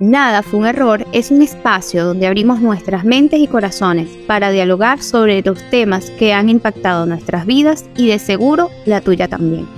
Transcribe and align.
Nada 0.00 0.42
fue 0.42 0.58
un 0.58 0.66
error 0.66 1.06
es 1.12 1.30
un 1.30 1.40
espacio 1.40 2.04
donde 2.04 2.26
abrimos 2.26 2.60
nuestras 2.60 3.04
mentes 3.04 3.38
y 3.38 3.46
corazones 3.46 4.08
para 4.26 4.50
dialogar 4.50 5.00
sobre 5.00 5.40
los 5.42 5.62
temas 5.70 6.10
que 6.10 6.32
han 6.32 6.48
impactado 6.48 7.06
nuestras 7.06 7.46
vidas 7.46 7.88
y 7.96 8.08
de 8.08 8.18
seguro 8.18 8.70
la 8.86 9.00
tuya 9.00 9.28
también. 9.28 9.68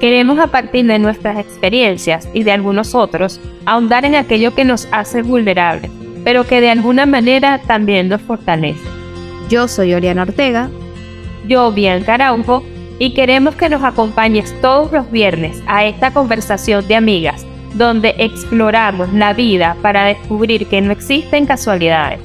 Queremos 0.00 0.40
a 0.40 0.48
partir 0.48 0.86
de 0.86 0.98
nuestras 0.98 1.38
experiencias 1.38 2.28
y 2.34 2.42
de 2.42 2.50
algunos 2.50 2.96
otros 2.96 3.40
ahondar 3.66 4.04
en 4.04 4.16
aquello 4.16 4.52
que 4.52 4.64
nos 4.64 4.88
hace 4.90 5.22
vulnerables, 5.22 5.92
pero 6.24 6.44
que 6.44 6.60
de 6.60 6.70
alguna 6.70 7.06
manera 7.06 7.60
también 7.68 8.08
nos 8.08 8.20
fortalece. 8.20 8.82
Yo 9.48 9.68
soy 9.68 9.94
Oriana 9.94 10.22
Ortega. 10.22 10.70
Yo, 11.46 11.70
Bianca 11.70 12.14
Araujo, 12.14 12.64
y 12.98 13.14
queremos 13.14 13.54
que 13.54 13.68
nos 13.68 13.84
acompañes 13.84 14.52
todos 14.60 14.90
los 14.90 15.08
viernes 15.12 15.62
a 15.68 15.84
esta 15.84 16.12
conversación 16.12 16.88
de 16.88 16.96
amigas 16.96 17.46
donde 17.74 18.14
exploramos 18.18 19.12
la 19.12 19.32
vida 19.32 19.76
para 19.82 20.04
descubrir 20.04 20.68
que 20.68 20.80
no 20.80 20.92
existen 20.92 21.44
casualidades. 21.44 22.20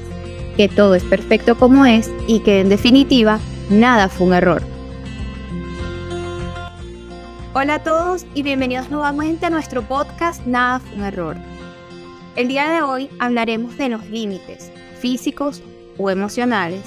Que 0.55 0.67
todo 0.67 0.95
es 0.95 1.03
perfecto 1.03 1.57
como 1.57 1.85
es 1.85 2.11
y 2.27 2.41
que 2.41 2.61
en 2.61 2.69
definitiva 2.69 3.39
nada 3.69 4.09
fue 4.09 4.27
un 4.27 4.33
error. 4.33 4.61
Hola 7.53 7.75
a 7.75 7.83
todos 7.83 8.27
y 8.35 8.43
bienvenidos 8.43 8.91
nuevamente 8.91 9.47
a 9.47 9.49
nuestro 9.49 9.81
podcast 9.81 10.45
Nada 10.45 10.79
fue 10.79 10.97
un 10.97 11.03
error. 11.03 11.35
El 12.35 12.47
día 12.47 12.69
de 12.69 12.83
hoy 12.83 13.09
hablaremos 13.17 13.75
de 13.77 13.89
los 13.89 14.07
límites 14.07 14.71
físicos 14.99 15.63
o 15.97 16.11
emocionales 16.11 16.83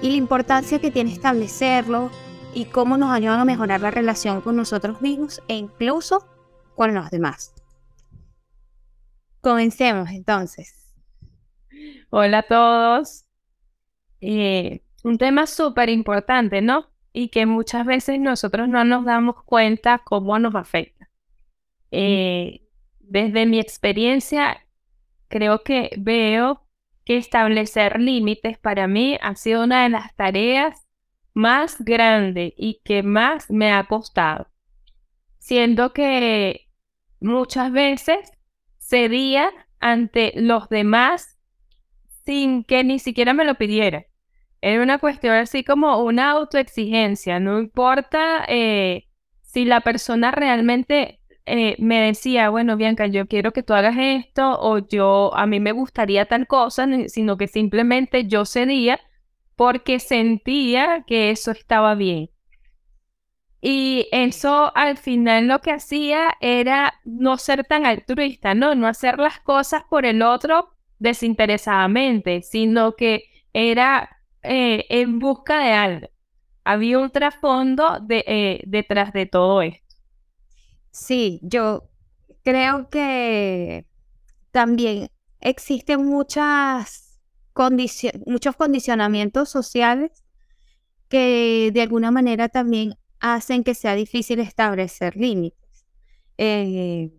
y 0.00 0.10
la 0.10 0.16
importancia 0.16 0.78
que 0.78 0.92
tiene 0.92 1.12
establecerlo 1.12 2.10
y 2.54 2.66
cómo 2.66 2.96
nos 2.96 3.10
ayudan 3.10 3.40
a 3.40 3.44
mejorar 3.44 3.80
la 3.80 3.90
relación 3.90 4.40
con 4.40 4.54
nosotros 4.56 5.02
mismos 5.02 5.42
e 5.48 5.54
incluso 5.54 6.24
con 6.76 6.94
los 6.94 7.10
demás. 7.10 7.55
Comencemos 9.46 10.10
entonces. 10.10 10.92
Hola 12.10 12.38
a 12.38 12.42
todos. 12.42 13.26
Eh, 14.20 14.82
un 15.04 15.18
tema 15.18 15.46
súper 15.46 15.88
importante, 15.88 16.60
¿no? 16.62 16.90
Y 17.12 17.28
que 17.28 17.46
muchas 17.46 17.86
veces 17.86 18.18
nosotros 18.18 18.68
no 18.68 18.84
nos 18.84 19.04
damos 19.04 19.44
cuenta 19.44 20.02
cómo 20.04 20.36
nos 20.40 20.56
afecta. 20.56 21.10
Eh, 21.92 22.62
desde 22.98 23.46
mi 23.46 23.60
experiencia, 23.60 24.66
creo 25.28 25.62
que 25.62 25.90
veo 25.96 26.66
que 27.04 27.16
establecer 27.16 28.00
límites 28.00 28.58
para 28.58 28.88
mí 28.88 29.16
ha 29.22 29.36
sido 29.36 29.62
una 29.62 29.84
de 29.84 29.90
las 29.90 30.12
tareas 30.16 30.88
más 31.34 31.84
grandes 31.84 32.52
y 32.56 32.80
que 32.82 33.04
más 33.04 33.48
me 33.48 33.70
ha 33.70 33.86
costado. 33.86 34.48
Siendo 35.38 35.92
que 35.92 36.68
muchas 37.20 37.70
veces 37.70 38.35
cedía 38.88 39.50
ante 39.80 40.32
los 40.36 40.68
demás 40.68 41.38
sin 42.24 42.64
que 42.64 42.84
ni 42.84 42.98
siquiera 42.98 43.32
me 43.32 43.44
lo 43.44 43.54
pidiera. 43.54 44.06
Era 44.60 44.82
una 44.82 44.98
cuestión 44.98 45.34
así 45.34 45.64
como 45.64 46.02
una 46.02 46.30
autoexigencia, 46.30 47.38
no 47.38 47.58
importa 47.58 48.44
eh, 48.48 49.06
si 49.42 49.64
la 49.64 49.80
persona 49.80 50.32
realmente 50.32 51.20
eh, 51.44 51.76
me 51.78 52.00
decía, 52.00 52.50
bueno, 52.50 52.76
Bianca, 52.76 53.06
yo 53.06 53.26
quiero 53.26 53.52
que 53.52 53.62
tú 53.62 53.74
hagas 53.74 53.96
esto 53.98 54.58
o 54.60 54.78
yo, 54.78 55.32
a 55.34 55.46
mí 55.46 55.60
me 55.60 55.72
gustaría 55.72 56.26
tal 56.26 56.46
cosa, 56.46 56.86
sino 57.08 57.36
que 57.36 57.46
simplemente 57.46 58.26
yo 58.26 58.44
cedía 58.44 58.98
porque 59.54 60.00
sentía 60.00 61.04
que 61.06 61.30
eso 61.30 61.52
estaba 61.52 61.94
bien. 61.94 62.30
Y 63.60 64.08
eso 64.12 64.72
al 64.76 64.96
final 64.98 65.48
lo 65.48 65.60
que 65.60 65.72
hacía 65.72 66.34
era 66.40 66.94
no 67.04 67.38
ser 67.38 67.64
tan 67.64 67.86
altruista, 67.86 68.54
¿no? 68.54 68.74
No 68.74 68.86
hacer 68.86 69.18
las 69.18 69.40
cosas 69.40 69.82
por 69.88 70.04
el 70.06 70.22
otro 70.22 70.70
desinteresadamente, 70.98 72.42
sino 72.42 72.94
que 72.96 73.24
era 73.52 74.08
eh, 74.42 74.84
en 74.90 75.18
busca 75.18 75.58
de 75.60 75.72
algo. 75.72 76.08
Había 76.64 76.98
un 76.98 77.10
trasfondo 77.10 77.98
de, 78.00 78.24
eh, 78.26 78.62
detrás 78.66 79.12
de 79.12 79.26
todo 79.26 79.62
esto. 79.62 79.96
Sí, 80.90 81.40
yo 81.42 81.88
creo 82.42 82.88
que 82.88 83.86
también 84.50 85.10
existen 85.40 86.06
muchas 86.06 87.20
muchos 88.26 88.54
condicionamientos 88.56 89.48
sociales 89.48 90.24
que 91.08 91.70
de 91.72 91.82
alguna 91.82 92.10
manera 92.10 92.48
también 92.48 92.94
hacen 93.20 93.64
que 93.64 93.74
sea 93.74 93.94
difícil 93.94 94.40
establecer 94.40 95.16
límites. 95.16 95.86
Eh, 96.38 97.12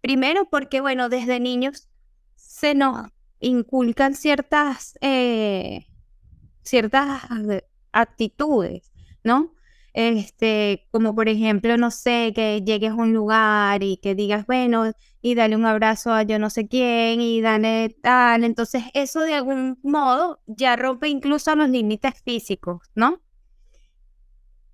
primero 0.00 0.48
porque, 0.50 0.80
bueno, 0.80 1.08
desde 1.08 1.40
niños 1.40 1.88
se 2.36 2.74
nos 2.74 3.08
inculcan 3.40 4.14
ciertas, 4.14 4.98
eh, 5.00 5.86
ciertas 6.62 7.22
actitudes, 7.92 8.92
¿no? 9.24 9.54
Este, 9.94 10.86
como 10.92 11.14
por 11.14 11.28
ejemplo, 11.28 11.76
no 11.76 11.90
sé, 11.90 12.32
que 12.34 12.62
llegues 12.64 12.92
a 12.92 12.94
un 12.94 13.12
lugar 13.12 13.82
y 13.82 13.96
que 13.96 14.14
digas, 14.14 14.46
bueno, 14.46 14.92
y 15.20 15.34
dale 15.34 15.56
un 15.56 15.66
abrazo 15.66 16.12
a 16.12 16.22
yo 16.22 16.38
no 16.38 16.50
sé 16.50 16.68
quién 16.68 17.20
y 17.20 17.40
dale 17.40 17.96
tal. 18.02 18.44
Entonces, 18.44 18.84
eso 18.94 19.20
de 19.20 19.34
algún 19.34 19.78
modo 19.82 20.40
ya 20.46 20.76
rompe 20.76 21.08
incluso 21.08 21.54
los 21.56 21.68
límites 21.68 22.14
físicos, 22.24 22.78
¿no? 22.94 23.20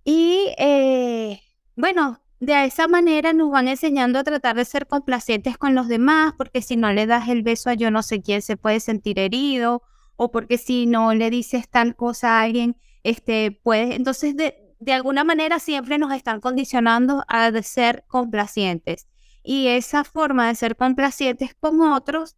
Y 0.04 0.54
eh, 0.58 1.40
bueno, 1.76 2.20
de 2.40 2.64
esa 2.66 2.88
manera 2.88 3.32
nos 3.32 3.50
van 3.50 3.68
enseñando 3.68 4.18
a 4.18 4.24
tratar 4.24 4.56
de 4.56 4.64
ser 4.64 4.86
complacientes 4.86 5.56
con 5.58 5.74
los 5.74 5.88
demás, 5.88 6.34
porque 6.36 6.62
si 6.62 6.76
no 6.76 6.92
le 6.92 7.06
das 7.06 7.28
el 7.28 7.42
beso 7.42 7.70
a 7.70 7.74
yo 7.74 7.90
no 7.90 8.02
sé 8.02 8.20
quién 8.22 8.42
se 8.42 8.56
puede 8.56 8.80
sentir 8.80 9.18
herido, 9.18 9.82
o 10.16 10.30
porque 10.30 10.58
si 10.58 10.86
no 10.86 11.14
le 11.14 11.30
dices 11.30 11.68
tal 11.68 11.96
cosa 11.96 12.38
a 12.38 12.42
alguien, 12.42 12.76
este, 13.02 13.50
puede, 13.62 13.94
entonces 13.94 14.36
de, 14.36 14.74
de 14.78 14.92
alguna 14.92 15.24
manera 15.24 15.58
siempre 15.58 15.98
nos 15.98 16.12
están 16.12 16.40
condicionando 16.40 17.24
a 17.28 17.50
ser 17.62 18.04
complacientes. 18.08 19.08
Y 19.42 19.68
esa 19.68 20.04
forma 20.04 20.48
de 20.48 20.54
ser 20.54 20.76
complacientes 20.76 21.54
con 21.54 21.80
otros 21.82 22.36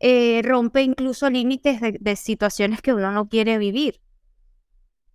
eh, 0.00 0.42
rompe 0.44 0.82
incluso 0.82 1.30
límites 1.30 1.80
de 1.80 2.16
situaciones 2.16 2.82
que 2.82 2.92
uno 2.92 3.12
no 3.12 3.28
quiere 3.28 3.58
vivir. 3.58 4.00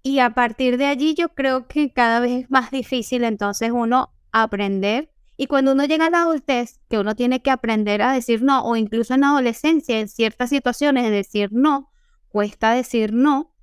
Y 0.07 0.19
a 0.19 0.29
partir 0.29 0.78
de 0.78 0.85
allí 0.85 1.16
yo 1.16 1.28
creo 1.35 1.68
que 1.68 1.91
cada 1.91 2.22
vez 2.22 2.44
es 2.44 2.50
más 2.50 2.72
difícil 2.72 3.25
entonces 3.25 3.72
uno 3.73 4.13
aprender. 4.31 5.12
Y 5.35 5.47
cuando 5.47 5.73
uno 5.73 5.84
llega 5.84 6.06
a 6.06 6.09
la 6.09 6.22
adultez, 6.22 6.79
que 6.90 6.97
uno 6.97 7.13
tiene 7.13 7.41
que 7.41 7.51
aprender 7.51 8.01
a 8.01 8.13
decir 8.13 8.41
no, 8.41 8.63
o 8.63 8.78
incluso 8.78 9.13
en 9.16 9.19
la 9.19 9.31
adolescencia, 9.31 10.00
en 10.00 10.07
ciertas 10.07 10.50
situaciones, 10.50 11.12
decir 11.12 11.50
no, 11.51 11.91
cuesta 12.29 12.72
decir 12.72 13.12
no, 13.12 13.53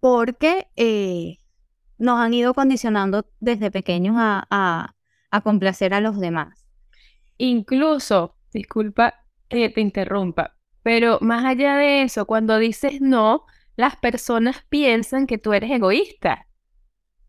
porque 0.00 0.68
eh, 0.74 1.36
nos 1.98 2.18
han 2.18 2.32
ido 2.32 2.54
condicionando 2.54 3.26
desde 3.38 3.70
pequeños 3.70 4.16
a, 4.18 4.46
a, 4.48 4.94
a 5.30 5.40
complacer 5.42 5.92
a 5.92 6.00
los 6.00 6.18
demás. 6.18 6.66
Incluso, 7.36 8.38
disculpa 8.54 9.26
que 9.50 9.68
te 9.68 9.82
interrumpa, 9.82 10.56
pero 10.82 11.18
más 11.20 11.44
allá 11.44 11.76
de 11.76 12.04
eso, 12.04 12.24
cuando 12.24 12.56
dices 12.56 13.02
no, 13.02 13.44
las 13.76 13.96
personas 13.96 14.64
piensan 14.68 15.26
que 15.26 15.38
tú 15.38 15.52
eres 15.52 15.70
egoísta. 15.70 16.46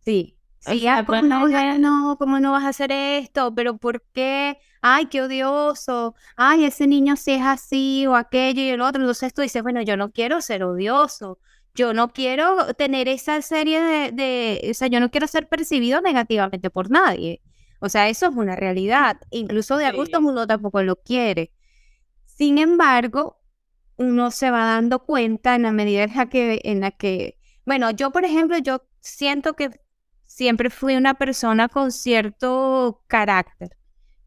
Sí. 0.04 0.38
Sí, 0.60 0.86
¿cómo 1.06 1.22
no, 1.22 1.48
no, 1.78 2.18
¿cómo 2.18 2.40
no 2.40 2.52
vas 2.52 2.66
a 2.66 2.70
hacer 2.70 2.92
esto? 2.92 3.54
¿Pero 3.56 3.78
por 3.78 4.04
qué? 4.12 4.58
Ay, 4.82 5.06
qué 5.06 5.22
odioso. 5.22 6.16
Ay, 6.36 6.66
ese 6.66 6.88
niño 6.88 7.16
sí 7.16 7.34
es 7.34 7.44
así 7.44 8.06
o 8.08 8.16
aquello 8.16 8.62
y 8.62 8.70
el 8.70 8.82
otro. 8.82 9.02
Entonces 9.02 9.34
tú 9.34 9.42
dices, 9.42 9.64
bueno, 9.64 9.82
yo 9.82 9.96
no 9.96 10.12
quiero 10.12 10.42
ser 10.42 10.64
odioso. 10.64 11.40
Yo 11.76 11.94
no 11.94 12.12
quiero 12.12 12.74
tener 12.74 13.08
esa 13.08 13.42
serie 13.42 13.82
de, 13.82 14.12
de, 14.12 14.68
o 14.72 14.74
sea, 14.74 14.88
yo 14.88 15.00
no 15.00 15.12
quiero 15.12 15.28
ser 15.28 15.48
percibido 15.48 16.02
negativamente 16.02 16.70
por 16.70 16.90
nadie. 16.90 17.42
O 17.80 17.88
sea, 17.88 18.10
eso 18.10 18.26
es 18.28 18.36
una 18.36 18.56
realidad. 18.56 19.18
Incluso 19.30 19.78
de 19.78 19.86
adultos 19.86 20.22
uno 20.24 20.48
tampoco 20.48 20.82
lo 20.82 20.96
quiere. 20.98 21.52
Sin 22.26 22.58
embargo, 22.58 23.40
uno 23.98 24.32
se 24.32 24.52
va 24.52 24.66
dando 24.66 25.00
cuenta 25.00 25.56
en 25.56 25.64
la 25.64 25.72
medida 25.72 26.04
en 26.04 26.16
la 26.16 26.30
que, 26.30 26.62
en 26.64 26.80
la 26.82 26.92
que, 26.92 27.38
bueno, 27.66 27.92
yo 27.92 28.12
por 28.12 28.26
ejemplo, 28.26 28.58
yo 28.60 28.88
siento 29.02 29.56
que 29.56 29.82
siempre 30.26 30.70
fui 30.70 30.96
una 30.96 31.16
persona 31.16 31.68
con 31.68 31.92
cierto 31.92 33.04
carácter, 33.08 33.78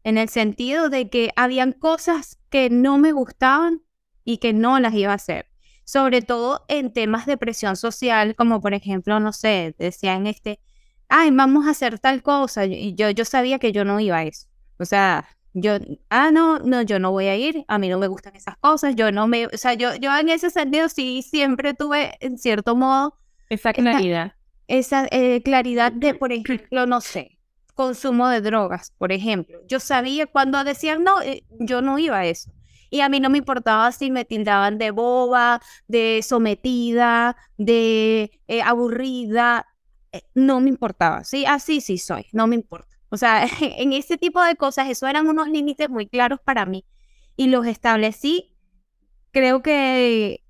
en 0.03 0.17
el 0.17 0.29
sentido 0.29 0.89
de 0.89 1.09
que 1.09 1.31
habían 1.35 1.71
cosas 1.71 2.39
que 2.49 2.69
no 2.69 2.97
me 2.97 3.11
gustaban 3.13 3.81
y 4.23 4.37
que 4.37 4.51
no 4.53 4.79
las 4.79 4.93
iba 4.93 5.11
a 5.11 5.15
hacer, 5.15 5.47
sobre 5.85 6.21
todo 6.21 6.65
en 6.67 6.91
temas 6.91 7.25
de 7.25 7.37
presión 7.37 7.75
social, 7.77 8.35
como 8.35 8.61
por 8.61 8.73
ejemplo, 8.73 9.19
no 9.19 9.31
sé, 9.31 9.75
decían 9.77 10.27
este, 10.27 10.59
ay, 11.07 11.31
vamos 11.31 11.67
a 11.67 11.71
hacer 11.71 11.99
tal 11.99 12.23
cosa, 12.23 12.65
y 12.65 12.93
yo, 12.95 13.09
yo 13.09 13.25
sabía 13.25 13.59
que 13.59 13.71
yo 13.71 13.85
no 13.85 13.99
iba 13.99 14.17
a 14.17 14.23
eso, 14.23 14.47
o 14.79 14.85
sea, 14.85 15.27
yo, 15.53 15.77
ah, 16.09 16.31
no, 16.31 16.59
no, 16.59 16.81
yo 16.81 16.99
no 16.99 17.11
voy 17.11 17.27
a 17.27 17.35
ir, 17.35 17.65
a 17.67 17.77
mí 17.77 17.89
no 17.89 17.97
me 17.97 18.07
gustan 18.07 18.35
esas 18.35 18.57
cosas, 18.57 18.95
yo 18.95 19.11
no 19.11 19.27
me, 19.27 19.47
o 19.47 19.57
sea, 19.57 19.73
yo, 19.73 19.95
yo 19.95 20.15
en 20.17 20.29
ese 20.29 20.49
sentido 20.49 20.89
sí 20.89 21.21
siempre 21.21 21.73
tuve, 21.73 22.17
en 22.19 22.37
cierto 22.37 22.75
modo, 22.75 23.17
esa 23.49 23.73
claridad. 23.73 24.33
Esa, 24.67 25.07
eh, 25.11 25.41
claridad 25.43 25.91
de, 25.91 26.13
por 26.13 26.31
ejemplo, 26.33 26.85
no 26.85 27.01
sé, 27.01 27.37
consumo 27.73 28.29
de 28.29 28.41
drogas, 28.41 28.93
por 28.97 29.11
ejemplo. 29.11 29.59
Yo 29.67 29.79
sabía 29.79 30.27
cuando 30.27 30.63
decían 30.63 31.03
no, 31.03 31.21
eh, 31.21 31.43
yo 31.59 31.81
no 31.81 31.97
iba 31.99 32.19
a 32.19 32.25
eso. 32.25 32.51
Y 32.89 32.99
a 32.99 33.09
mí 33.09 33.19
no 33.19 33.29
me 33.29 33.37
importaba 33.37 33.91
si 33.93 34.11
me 34.11 34.25
tildaban 34.25 34.77
de 34.77 34.91
boba, 34.91 35.61
de 35.87 36.21
sometida, 36.23 37.37
de 37.57 38.31
eh, 38.47 38.61
aburrida. 38.61 39.65
Eh, 40.11 40.23
no 40.35 40.59
me 40.59 40.69
importaba, 40.69 41.23
¿sí? 41.23 41.45
Así 41.45 41.79
sí 41.79 41.97
soy, 41.97 42.27
no 42.33 42.47
me 42.47 42.55
importa. 42.55 42.97
O 43.11 43.17
sea, 43.17 43.45
en 43.61 43.93
ese 43.93 44.17
tipo 44.17 44.43
de 44.43 44.55
cosas, 44.55 44.89
eso 44.89 45.05
eran 45.07 45.27
unos 45.27 45.47
límites 45.47 45.89
muy 45.89 46.07
claros 46.07 46.39
para 46.43 46.65
mí. 46.65 46.85
Y 47.35 47.47
los 47.47 47.67
establecí, 47.67 48.55
creo 49.31 49.61
que 49.61 50.43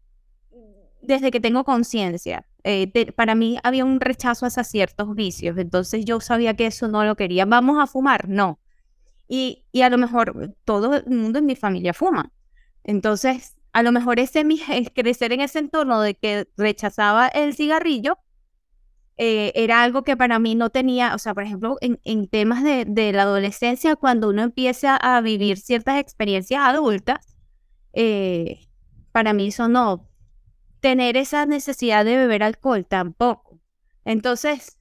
desde 1.01 1.31
que 1.31 1.39
tengo 1.39 1.63
conciencia. 1.63 2.47
Eh, 2.63 3.11
para 3.13 3.33
mí 3.35 3.57
había 3.63 3.83
un 3.83 3.99
rechazo 3.99 4.45
hacia 4.45 4.63
ciertos 4.63 5.15
vicios, 5.15 5.57
entonces 5.57 6.05
yo 6.05 6.19
sabía 6.21 6.55
que 6.55 6.67
eso 6.67 6.87
no 6.87 7.03
lo 7.03 7.15
quería. 7.15 7.45
¿Vamos 7.45 7.79
a 7.79 7.87
fumar? 7.87 8.29
No. 8.29 8.59
Y, 9.27 9.65
y 9.71 9.81
a 9.81 9.89
lo 9.89 9.97
mejor 9.97 10.55
todo 10.63 10.95
el 10.95 11.05
mundo 11.07 11.39
en 11.39 11.45
mi 11.45 11.55
familia 11.55 11.93
fuma. 11.93 12.31
Entonces, 12.83 13.55
a 13.73 13.83
lo 13.83 13.91
mejor 13.91 14.19
ese 14.19 14.43
mi, 14.43 14.59
crecer 14.93 15.33
en 15.33 15.41
ese 15.41 15.59
entorno 15.59 16.01
de 16.01 16.15
que 16.15 16.47
rechazaba 16.57 17.27
el 17.27 17.55
cigarrillo 17.55 18.17
eh, 19.23 19.51
era 19.53 19.83
algo 19.83 20.03
que 20.03 20.17
para 20.17 20.39
mí 20.39 20.55
no 20.55 20.71
tenía, 20.71 21.13
o 21.13 21.19
sea, 21.19 21.35
por 21.35 21.43
ejemplo, 21.43 21.77
en, 21.81 21.99
en 22.05 22.27
temas 22.27 22.63
de, 22.63 22.85
de, 22.85 23.13
la 23.13 23.21
adolescencia, 23.21 23.95
cuando 23.95 24.29
uno 24.29 24.41
empieza 24.41 24.97
a 24.97 25.21
vivir 25.21 25.59
ciertas 25.59 25.99
experiencias 25.99 26.63
adultas, 26.63 27.19
eh, 27.93 28.61
para 29.11 29.33
mí 29.33 29.49
eso 29.49 29.67
no, 29.67 30.09
tener 30.79 31.17
esa 31.17 31.45
necesidad 31.45 32.03
de 32.03 32.17
beber 32.17 32.41
alcohol 32.41 32.83
tampoco. 32.83 33.59
Entonces, 34.05 34.79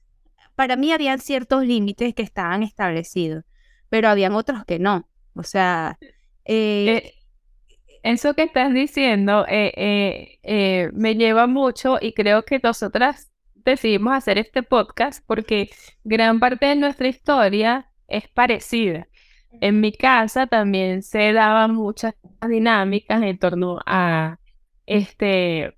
para 0.55 0.75
mí 0.75 0.91
habían 0.91 1.19
ciertos 1.19 1.63
límites 1.63 2.15
que 2.15 2.23
estaban 2.23 2.63
establecidos, 2.63 3.43
pero 3.89 4.09
habían 4.09 4.33
otros 4.33 4.65
que 4.65 4.79
no. 4.79 5.07
O 5.35 5.43
sea, 5.43 5.99
eh, 6.45 7.13
eso 8.01 8.33
que 8.33 8.41
estás 8.41 8.73
diciendo 8.73 9.45
me 9.47 11.15
lleva 11.15 11.45
mucho 11.45 11.99
y 12.01 12.13
creo 12.13 12.43
que 12.43 12.57
nosotras 12.57 13.30
decidimos 13.63 14.13
hacer 14.13 14.37
este 14.37 14.63
podcast 14.63 15.23
porque 15.25 15.69
gran 16.03 16.39
parte 16.39 16.67
de 16.67 16.75
nuestra 16.75 17.07
historia 17.07 17.89
es 18.07 18.27
parecida. 18.29 19.07
En 19.59 19.81
mi 19.81 19.91
casa 19.91 20.47
también 20.47 21.03
se 21.03 21.33
daban 21.33 21.75
muchas 21.75 22.15
dinámicas 22.47 23.21
en 23.21 23.37
torno 23.37 23.79
a 23.85 24.39
este 24.85 25.75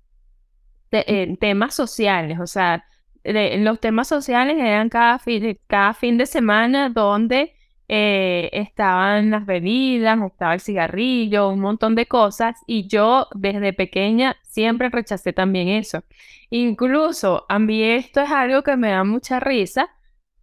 temas 1.40 1.74
sociales, 1.74 2.38
o 2.38 2.46
sea, 2.46 2.84
los 3.24 3.80
temas 3.80 4.06
sociales 4.06 4.56
eran 4.58 4.88
cada 4.88 5.18
fin, 5.18 5.58
cada 5.66 5.92
fin 5.94 6.18
de 6.18 6.26
semana 6.26 6.88
donde 6.88 7.53
eh, 7.88 8.50
estaban 8.52 9.30
las 9.30 9.46
bebidas, 9.46 10.18
estaba 10.22 10.54
el 10.54 10.60
cigarrillo, 10.60 11.50
un 11.50 11.60
montón 11.60 11.94
de 11.94 12.06
cosas 12.06 12.56
y 12.66 12.88
yo 12.88 13.28
desde 13.34 13.72
pequeña 13.72 14.36
siempre 14.42 14.88
rechacé 14.88 15.32
también 15.32 15.68
eso. 15.68 16.02
Incluso 16.50 17.46
a 17.48 17.58
mí 17.58 17.82
esto 17.82 18.20
es 18.20 18.30
algo 18.30 18.62
que 18.62 18.76
me 18.76 18.90
da 18.90 19.04
mucha 19.04 19.40
risa, 19.40 19.90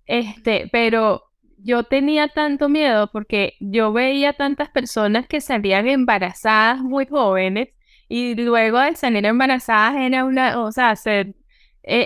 este, 0.05 0.69
pero 0.71 1.23
yo 1.57 1.83
tenía 1.83 2.27
tanto 2.27 2.69
miedo 2.69 3.09
porque 3.11 3.55
yo 3.59 3.93
veía 3.93 4.33
tantas 4.33 4.69
personas 4.69 5.27
que 5.27 5.41
salían 5.41 5.87
embarazadas 5.87 6.81
muy 6.81 7.05
jóvenes 7.07 7.69
y 8.09 8.35
luego 8.35 8.79
de 8.79 8.95
salir 8.95 9.25
embarazadas 9.25 9.95
era 9.97 10.25
una, 10.25 10.61
o 10.61 10.71
sea, 10.71 10.95
e, 11.05 11.33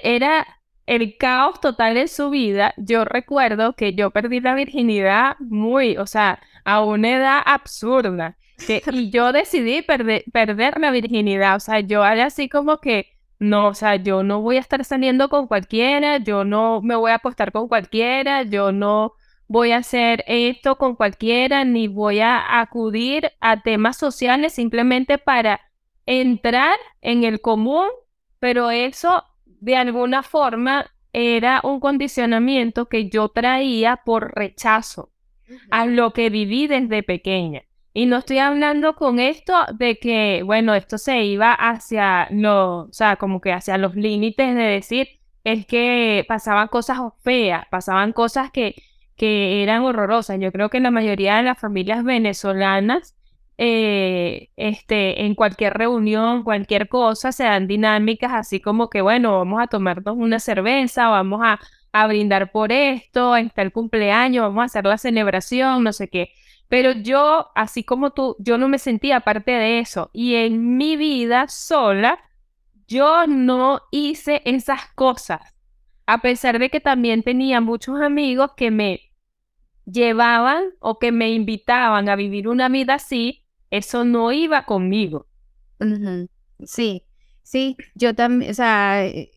era 0.04 0.55
el 0.86 1.18
caos 1.18 1.60
total 1.62 1.98
en 1.98 2.08
su 2.08 2.30
vida, 2.30 2.74
yo 2.78 3.06
recuerdo 3.06 3.74
que 3.74 3.96
yo 3.96 4.12
perdí 4.12 4.40
la 4.40 4.56
virginidad 4.56 5.36
muy, 5.40 5.98
o 5.98 6.06
sea, 6.06 6.40
a 6.64 6.84
una 6.84 7.16
edad 7.16 7.42
absurda. 7.46 8.38
Que, 8.68 8.82
y 8.92 9.10
yo 9.10 9.34
decidí 9.34 9.82
perder, 9.82 10.24
perder 10.32 10.80
la 10.80 10.92
virginidad, 10.92 11.56
o 11.58 11.60
sea, 11.60 11.82
yo 11.82 12.06
era 12.06 12.28
así 12.28 12.48
como 12.48 12.80
que, 12.80 13.08
no, 13.38 13.68
o 13.68 13.74
sea, 13.74 13.98
yo 13.98 14.24
no 14.24 14.42
voy 14.42 14.58
a 14.58 14.62
estar 14.62 14.86
saliendo 14.86 15.28
con 15.28 15.48
cualquiera, 15.48 16.18
yo 16.18 16.46
no 16.46 16.82
me 16.82 16.96
voy 16.96 17.12
a 17.12 17.16
apostar 17.16 17.52
con 17.52 17.68
cualquiera, 17.68 18.44
yo 18.44 18.72
no 18.72 19.14
voy 19.48 19.72
a 19.72 19.78
hacer 19.78 20.24
esto 20.28 20.78
con 20.78 20.96
cualquiera, 20.96 21.66
ni 21.66 21.88
voy 21.88 22.20
a 22.22 22.62
acudir 22.62 23.32
a 23.42 23.62
temas 23.62 23.98
sociales 23.98 24.54
simplemente 24.54 25.18
para 25.18 25.60
entrar 26.06 26.78
en 27.02 27.24
el 27.24 27.42
común, 27.42 27.88
pero 28.40 28.72
eso 28.72 29.24
de 29.60 29.76
alguna 29.76 30.24
forma 30.24 30.92
era 31.14 31.62
un 31.64 31.80
condicionamiento 31.80 32.88
que 32.88 33.10
yo 33.10 33.30
traía 33.30 33.98
por 34.06 34.36
rechazo 34.36 35.12
a 35.72 35.86
lo 35.86 36.12
que 36.12 36.30
viví 36.30 36.68
desde 36.68 37.04
pequeña. 37.04 37.64
Y 37.94 38.08
no 38.08 38.18
estoy 38.18 38.40
hablando 38.40 38.96
con 38.96 39.20
esto 39.20 39.54
de 39.74 39.98
que, 39.98 40.44
bueno, 40.44 40.76
esto 40.76 40.98
se 40.98 41.24
iba 41.24 41.54
hacia 41.54 42.28
los, 42.32 42.90
o 42.90 42.94
sea, 42.94 43.16
como 43.16 43.40
que 43.40 43.54
hacia 43.54 43.78
los 43.78 43.96
límites 43.96 44.54
de 44.54 44.64
decir, 44.64 45.08
es 45.46 45.66
que 45.66 46.26
pasaban 46.28 46.68
cosas 46.68 47.00
feas, 47.24 47.66
pasaban 47.72 48.12
cosas 48.12 48.52
que, 48.52 48.76
que 49.16 49.64
eran 49.64 49.84
horrorosas. 49.84 50.38
Yo 50.42 50.52
creo 50.52 50.70
que 50.70 50.82
la 50.82 50.92
mayoría 50.92 51.38
de 51.38 51.44
las 51.44 51.58
familias 51.58 52.04
venezolanas 52.04 53.16
eh, 53.58 54.50
este, 54.58 55.26
en 55.26 55.36
cualquier 55.36 55.74
reunión, 55.74 56.44
cualquier 56.44 56.90
cosa, 56.90 57.32
se 57.32 57.44
dan 57.44 57.68
dinámicas 57.68 58.32
así 58.34 58.60
como 58.60 58.90
que, 58.90 59.02
bueno, 59.02 59.38
vamos 59.38 59.62
a 59.62 59.68
tomarnos 59.68 60.16
una 60.18 60.40
cerveza, 60.40 61.08
vamos 61.08 61.42
a, 61.44 61.60
a 61.94 62.08
brindar 62.08 62.52
por 62.52 62.72
esto, 62.72 63.36
está 63.36 63.62
el 63.62 63.72
cumpleaños, 63.72 64.44
vamos 64.44 64.62
a 64.64 64.66
hacer 64.66 64.86
la 64.86 64.98
celebración, 64.98 65.84
no 65.84 65.94
sé 65.94 66.10
qué. 66.10 66.32
Pero 66.68 66.92
yo, 66.92 67.52
así 67.56 67.84
como 67.84 68.12
tú, 68.12 68.36
yo 68.40 68.58
no 68.58 68.68
me 68.68 68.80
sentía 68.80 69.22
parte 69.22 69.52
de 69.52 69.80
eso. 69.80 70.10
Y 70.14 70.36
en 70.36 70.78
mi 70.78 70.98
vida 70.98 71.48
sola, 71.48 72.20
yo 72.88 73.28
no 73.28 73.82
hice 73.92 74.42
esas 74.46 74.88
cosas. 74.96 75.42
A 76.08 76.22
pesar 76.22 76.60
de 76.60 76.70
que 76.70 76.80
también 76.80 77.24
tenía 77.24 77.62
muchos 77.62 78.02
amigos 78.02 78.52
que 78.58 78.72
me 78.72 79.12
llevaban 79.86 80.66
o 80.80 81.00
que 81.00 81.12
me 81.12 81.32
invitaban 81.32 82.10
a 82.10 82.16
vivir 82.16 82.48
una 82.48 82.70
vida 82.70 82.96
así, 82.96 83.45
eso 83.78 84.06
no 84.06 84.32
iba 84.32 84.66
conmigo. 84.66 85.28
Sí, 86.64 87.04
sí, 87.44 87.76
yo 87.96 88.16
también, 88.16 88.52
o 88.52 88.54
sea, 88.54 89.06
eh, 89.06 89.32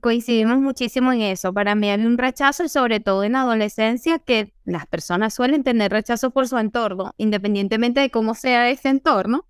coincidimos 0.00 0.58
muchísimo 0.58 1.12
en 1.12 1.22
eso. 1.22 1.52
Para 1.52 1.74
mí 1.74 1.90
había 1.90 2.06
un 2.06 2.18
rechazo 2.18 2.64
y 2.64 2.68
sobre 2.68 3.00
todo 3.00 3.24
en 3.24 3.32
la 3.32 3.42
adolescencia 3.42 4.18
que 4.18 4.52
las 4.64 4.86
personas 4.86 5.34
suelen 5.34 5.64
tener 5.64 5.92
rechazo 5.92 6.30
por 6.30 6.48
su 6.48 6.58
entorno, 6.58 7.14
independientemente 7.16 8.00
de 8.00 8.10
cómo 8.10 8.34
sea 8.34 8.68
ese 8.70 8.88
entorno. 8.88 9.46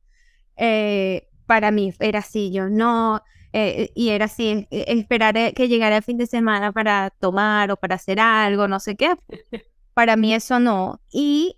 Eh, 0.57 1.29
para 1.47 1.71
mí 1.71 1.93
era 2.01 2.21
así, 2.21 2.51
yo 2.53 2.69
no, 2.69 3.23
eh, 3.53 3.91
y 3.95 4.11
era 4.11 4.27
así, 4.27 4.67
esperar 4.71 5.55
que 5.55 5.69
llegara 5.69 5.97
el 5.99 6.03
fin 6.03 6.19
de 6.19 6.27
semana 6.27 6.73
para 6.73 7.11
tomar 7.11 7.71
o 7.71 7.77
para 7.77 7.97
hacer 7.97 8.21
algo, 8.21 8.69
no 8.69 8.81
sé 8.81 8.97
qué. 8.97 9.15
Para 9.95 10.17
mí 10.17 10.35
eso 10.35 10.61
no. 10.61 11.01
Y 11.11 11.57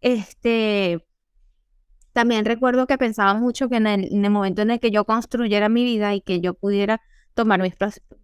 este, 0.00 1.05
también 2.16 2.46
recuerdo 2.46 2.86
que 2.86 2.96
pensaba 2.96 3.34
mucho 3.34 3.68
que 3.68 3.76
en 3.76 3.86
el, 3.86 4.30
momento 4.30 4.62
en 4.62 4.70
el 4.70 4.80
que 4.80 4.90
yo 4.90 5.04
construyera 5.04 5.68
mi 5.68 5.84
vida 5.84 6.14
y 6.14 6.22
que 6.22 6.40
yo 6.40 6.54
pudiera 6.54 7.02
tomar 7.34 7.60
mis, 7.60 7.74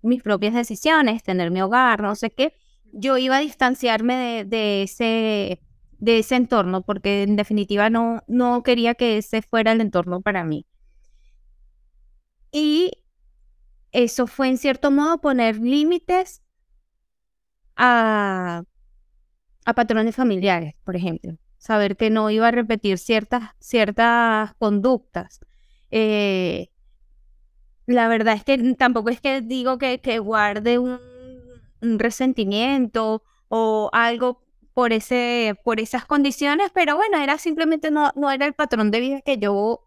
mis 0.00 0.22
propias 0.22 0.54
decisiones, 0.54 1.22
tener 1.22 1.50
mi 1.50 1.60
hogar, 1.60 2.00
no 2.00 2.14
sé 2.14 2.30
qué, 2.30 2.54
yo 2.94 3.18
iba 3.18 3.36
a 3.36 3.40
distanciarme 3.40 4.46
de, 4.46 4.82
ese, 4.82 5.60
de 5.98 6.18
ese 6.18 6.36
entorno, 6.36 6.80
porque 6.80 7.24
en 7.24 7.36
definitiva 7.36 7.90
no, 7.90 8.22
no 8.28 8.62
quería 8.62 8.94
que 8.94 9.18
ese 9.18 9.42
fuera 9.42 9.72
el 9.72 9.82
entorno 9.82 10.22
para 10.22 10.42
mí. 10.42 10.64
Y 12.50 12.92
eso 13.90 14.26
fue 14.26 14.48
en 14.48 14.56
cierto 14.56 14.90
modo 14.90 15.20
poner 15.20 15.58
límites 15.58 16.40
a, 17.76 18.62
a 19.66 19.74
patrones 19.74 20.16
familiares, 20.16 20.76
por 20.82 20.96
ejemplo 20.96 21.36
saber 21.62 21.96
que 21.96 22.10
no 22.10 22.28
iba 22.28 22.48
a 22.48 22.50
repetir 22.50 22.98
ciertas, 22.98 23.50
ciertas 23.60 24.52
conductas. 24.58 25.38
Eh, 25.92 26.70
la 27.86 28.08
verdad 28.08 28.34
es 28.34 28.42
que 28.42 28.74
tampoco 28.74 29.10
es 29.10 29.20
que 29.20 29.42
digo 29.42 29.78
que, 29.78 30.00
que 30.00 30.18
guarde 30.18 30.78
un, 30.80 30.98
resentimiento 31.80 33.22
o 33.48 33.90
algo 33.92 34.42
por, 34.74 34.92
ese, 34.92 35.56
por 35.64 35.78
esas 35.78 36.04
condiciones, 36.04 36.70
pero 36.74 36.96
bueno, 36.96 37.20
era 37.22 37.38
simplemente 37.38 37.92
no, 37.92 38.10
no 38.16 38.30
era 38.30 38.46
el 38.46 38.54
patrón 38.54 38.90
de 38.90 39.00
vida 39.00 39.20
que 39.20 39.38
yo, 39.38 39.84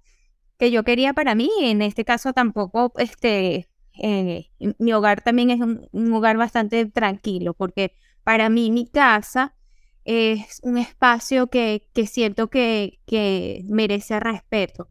que 0.57 0.71
yo 0.71 0.83
quería 0.83 1.13
para 1.13 1.35
mí. 1.35 1.49
En 1.61 1.81
este 1.81 2.05
caso 2.05 2.31
tampoco, 2.31 2.93
este, 2.97 3.67
eh, 4.01 4.49
mi 4.79 4.93
hogar 4.93 5.21
también 5.21 5.49
es 5.51 5.59
un, 5.59 6.13
hogar 6.13 6.37
bastante 6.37 6.85
tranquilo, 6.85 7.53
porque 7.53 7.93
para 8.23 8.49
mí 8.49 8.71
mi 8.71 8.87
casa 8.87 9.55
es 10.05 10.59
un 10.63 10.77
espacio 10.77 11.47
que, 11.47 11.87
que 11.93 12.07
siento 12.07 12.49
que, 12.49 12.99
que, 13.05 13.63
merece 13.65 14.19
respeto 14.19 14.87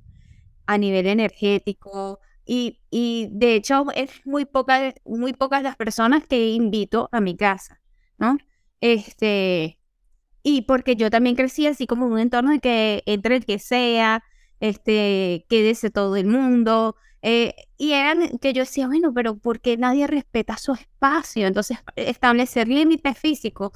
a 0.67 0.77
nivel 0.79 1.07
energético 1.07 2.21
y, 2.45 2.81
y, 2.91 3.29
de 3.31 3.55
hecho 3.55 3.87
es 3.95 4.11
muy, 4.27 4.45
poca, 4.45 4.95
muy 5.05 5.33
pocas 5.33 5.63
las 5.63 5.77
personas 5.77 6.27
que 6.27 6.51
invito 6.51 7.09
a 7.13 7.21
mi 7.21 7.37
casa, 7.37 7.81
¿no? 8.19 8.39
Este, 8.81 9.79
y 10.43 10.63
porque 10.63 10.97
yo 10.97 11.11
también 11.11 11.37
crecí 11.37 11.67
así 11.67 11.87
como 11.87 12.07
en 12.07 12.13
un 12.13 12.19
entorno 12.19 12.51
de 12.53 12.61
que 12.61 13.03
entre 13.07 13.37
el 13.37 13.47
que 13.47 13.59
sea, 13.59 14.25
este, 14.61 15.47
quédese 15.49 15.91
todo 15.91 16.17
el 16.17 16.27
mundo. 16.27 16.97
Eh, 17.23 17.55
y 17.79 17.93
eran 17.93 18.39
que 18.39 18.53
yo 18.53 18.63
decía, 18.65 18.87
bueno, 18.87 19.15
pero 19.15 19.39
¿por 19.39 19.61
qué 19.61 19.79
nadie 19.79 20.07
respeta 20.07 20.59
su 20.59 20.73
espacio? 20.75 21.47
Entonces, 21.47 21.79
establecer 21.97 22.69
límites 22.69 23.19
físicos 23.19 23.73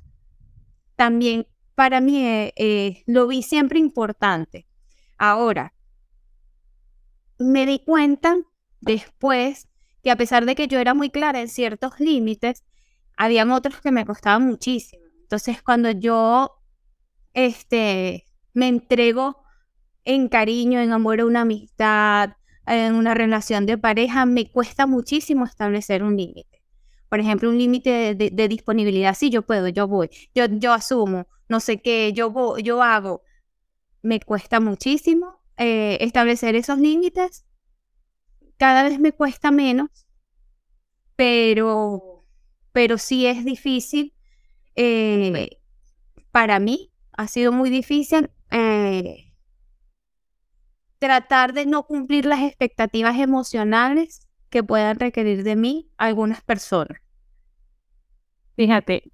también 0.98 1.46
para 1.76 2.00
mí 2.00 2.26
eh, 2.26 2.52
eh, 2.56 3.04
lo 3.06 3.28
vi 3.28 3.42
siempre 3.42 3.78
importante. 3.78 4.66
Ahora, 5.16 5.74
me 7.38 7.66
di 7.66 7.78
cuenta 7.78 8.36
después 8.80 9.68
que 10.02 10.10
a 10.10 10.16
pesar 10.16 10.44
de 10.44 10.56
que 10.56 10.66
yo 10.66 10.80
era 10.80 10.94
muy 10.94 11.08
clara 11.10 11.40
en 11.40 11.48
ciertos 11.48 12.00
límites, 12.00 12.64
habían 13.16 13.52
otros 13.52 13.80
que 13.80 13.92
me 13.92 14.04
costaban 14.04 14.44
muchísimo. 14.44 15.04
Entonces, 15.22 15.62
cuando 15.62 15.92
yo 15.92 16.60
este, 17.32 18.26
me 18.54 18.66
entrego 18.66 19.44
en 20.04 20.28
cariño, 20.28 20.80
en 20.80 20.92
amor 20.92 21.20
a 21.20 21.26
una 21.26 21.42
amistad, 21.42 22.32
en 22.66 22.96
una 22.96 23.14
relación 23.14 23.66
de 23.66 23.78
pareja, 23.78 24.26
me 24.26 24.50
cuesta 24.50 24.88
muchísimo 24.88 25.44
establecer 25.44 26.02
un 26.02 26.16
límite. 26.16 26.57
Por 27.08 27.20
ejemplo, 27.20 27.48
un 27.48 27.58
límite 27.58 28.14
de, 28.14 28.48
disponibilidad. 28.48 29.14
Sí, 29.14 29.30
yo 29.30 29.42
puedo, 29.42 29.68
yo 29.68 29.88
voy, 29.88 30.10
yo, 30.34 30.46
yo 30.46 30.72
asumo, 30.72 31.26
no 31.48 31.60
sé 31.60 31.80
qué, 31.80 32.12
yo, 32.12 32.30
voy, 32.30 32.62
yo 32.62 32.82
hago. 32.82 33.22
Me 34.02 34.20
cuesta 34.20 34.60
muchísimo 34.60 35.40
eh, 35.56 35.98
establecer 36.00 36.54
esos 36.54 36.78
límites. 36.78 37.46
Cada 38.58 38.82
vez 38.82 39.00
me 39.00 39.12
cuesta 39.12 39.50
menos, 39.50 39.88
pero, 41.16 42.26
pero 42.72 42.98
sí 42.98 43.26
es 43.26 43.44
difícil. 43.44 44.14
Eh, 44.76 45.58
para 46.30 46.60
mí 46.60 46.92
ha 47.12 47.26
sido 47.26 47.52
muy 47.52 47.70
difícil 47.70 48.30
eh, 48.50 49.32
tratar 50.98 51.52
de 51.52 51.66
no 51.66 51.84
cumplir 51.84 52.26
las 52.26 52.42
expectativas 52.42 53.18
emocionales 53.18 54.27
que 54.48 54.62
puedan 54.62 54.98
requerir 54.98 55.44
de 55.44 55.56
mí 55.56 55.90
algunas 55.96 56.42
personas. 56.42 57.00
Fíjate, 58.56 59.10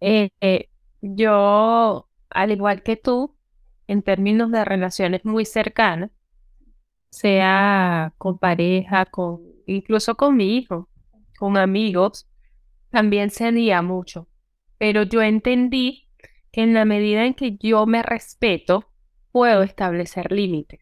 yo 1.03 2.09
al 2.31 2.51
igual 2.51 2.83
que 2.83 2.97
tú, 2.97 3.37
en 3.87 4.03
términos 4.03 4.51
de 4.51 4.65
relaciones 4.65 5.25
muy 5.25 5.45
cercanas, 5.45 6.11
sea 7.11 8.15
con 8.19 8.39
pareja, 8.39 9.05
con 9.07 9.43
incluso 9.67 10.17
con 10.17 10.37
mi 10.37 10.57
hijo, 10.57 10.89
con 11.39 11.57
amigos, 11.57 12.29
también 12.91 13.31
cedía 13.31 13.83
mucho. 13.83 14.29
Pero 14.79 15.03
yo 15.05 15.23
entendí 15.23 16.09
que 16.51 16.63
en 16.63 16.75
la 16.75 16.85
medida 16.85 17.25
en 17.25 17.35
que 17.35 17.57
yo 17.57 17.87
me 17.87 18.03
respeto, 18.03 18.91
puedo 19.31 19.63
establecer 19.63 20.33
límites. 20.33 20.81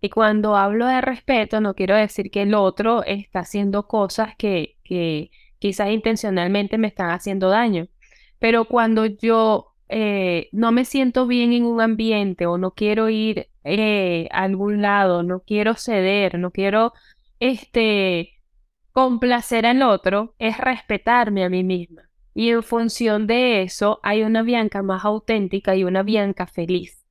Y 0.00 0.10
cuando 0.10 0.56
hablo 0.56 0.86
de 0.86 1.00
respeto, 1.00 1.60
no 1.60 1.74
quiero 1.74 1.96
decir 1.96 2.30
que 2.30 2.42
el 2.42 2.54
otro 2.54 3.02
está 3.04 3.40
haciendo 3.40 3.86
cosas 3.88 4.34
que, 4.36 4.76
que 4.84 5.30
quizás 5.58 5.90
intencionalmente 5.90 6.78
me 6.78 6.88
están 6.88 7.10
haciendo 7.10 7.48
daño. 7.48 7.88
Pero 8.38 8.66
cuando 8.66 9.06
yo 9.06 9.74
eh, 9.88 10.48
no 10.52 10.70
me 10.72 10.84
siento 10.84 11.26
bien 11.26 11.52
en 11.52 11.64
un 11.64 11.80
ambiente 11.80 12.46
o 12.46 12.58
no 12.58 12.72
quiero 12.72 13.08
ir 13.08 13.48
eh, 13.64 14.28
a 14.30 14.42
algún 14.42 14.82
lado, 14.82 15.22
no 15.22 15.40
quiero 15.40 15.74
ceder, 15.74 16.38
no 16.38 16.50
quiero 16.50 16.92
este, 17.40 18.34
complacer 18.92 19.66
al 19.66 19.82
otro, 19.82 20.34
es 20.38 20.58
respetarme 20.58 21.44
a 21.44 21.48
mí 21.48 21.64
misma. 21.64 22.10
Y 22.34 22.50
en 22.50 22.62
función 22.62 23.26
de 23.26 23.62
eso 23.62 23.98
hay 24.02 24.22
una 24.22 24.42
Bianca 24.42 24.82
más 24.82 25.04
auténtica 25.04 25.74
y 25.74 25.84
una 25.84 26.02
Bianca 26.02 26.46
feliz. 26.46 27.04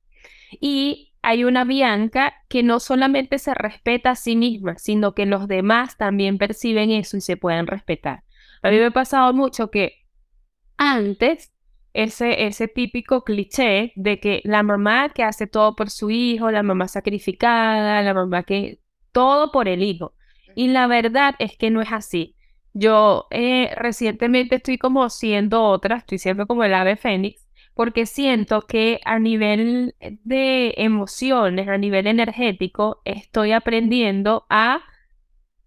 Y 0.60 1.07
hay 1.22 1.44
una 1.44 1.64
Bianca 1.64 2.34
que 2.48 2.62
no 2.62 2.80
solamente 2.80 3.38
se 3.38 3.54
respeta 3.54 4.10
a 4.10 4.16
sí 4.16 4.36
misma, 4.36 4.78
sino 4.78 5.14
que 5.14 5.26
los 5.26 5.48
demás 5.48 5.96
también 5.96 6.38
perciben 6.38 6.90
eso 6.90 7.16
y 7.16 7.20
se 7.20 7.36
pueden 7.36 7.66
respetar. 7.66 8.24
A 8.62 8.70
mí 8.70 8.76
me 8.76 8.86
ha 8.86 8.90
pasado 8.90 9.32
mucho 9.32 9.70
que 9.70 10.06
antes 10.76 11.52
ese, 11.92 12.46
ese 12.46 12.68
típico 12.68 13.24
cliché 13.24 13.92
de 13.96 14.20
que 14.20 14.40
la 14.44 14.62
mamá 14.62 15.08
que 15.10 15.24
hace 15.24 15.46
todo 15.46 15.74
por 15.74 15.90
su 15.90 16.10
hijo, 16.10 16.50
la 16.50 16.62
mamá 16.62 16.88
sacrificada, 16.88 18.02
la 18.02 18.14
mamá 18.14 18.44
que 18.44 18.80
todo 19.12 19.50
por 19.50 19.68
el 19.68 19.82
hijo. 19.82 20.14
Y 20.54 20.68
la 20.68 20.86
verdad 20.86 21.34
es 21.38 21.56
que 21.56 21.70
no 21.70 21.80
es 21.80 21.92
así. 21.92 22.36
Yo 22.72 23.26
eh, 23.30 23.72
recientemente 23.76 24.56
estoy 24.56 24.78
como 24.78 25.08
siendo 25.10 25.64
otra, 25.64 25.96
estoy 25.96 26.18
siendo 26.18 26.46
como 26.46 26.64
el 26.64 26.74
ave 26.74 26.96
fénix, 26.96 27.47
porque 27.78 28.06
siento 28.06 28.62
que 28.62 28.98
a 29.04 29.20
nivel 29.20 29.94
de 30.00 30.74
emociones, 30.78 31.68
a 31.68 31.78
nivel 31.78 32.08
energético, 32.08 33.00
estoy 33.04 33.52
aprendiendo 33.52 34.46
a 34.50 34.80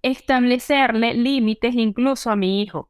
establecerle 0.01 1.13
límites 1.13 1.73
incluso 1.73 2.29
a 2.29 2.35
mi 2.35 2.61
hijo. 2.61 2.89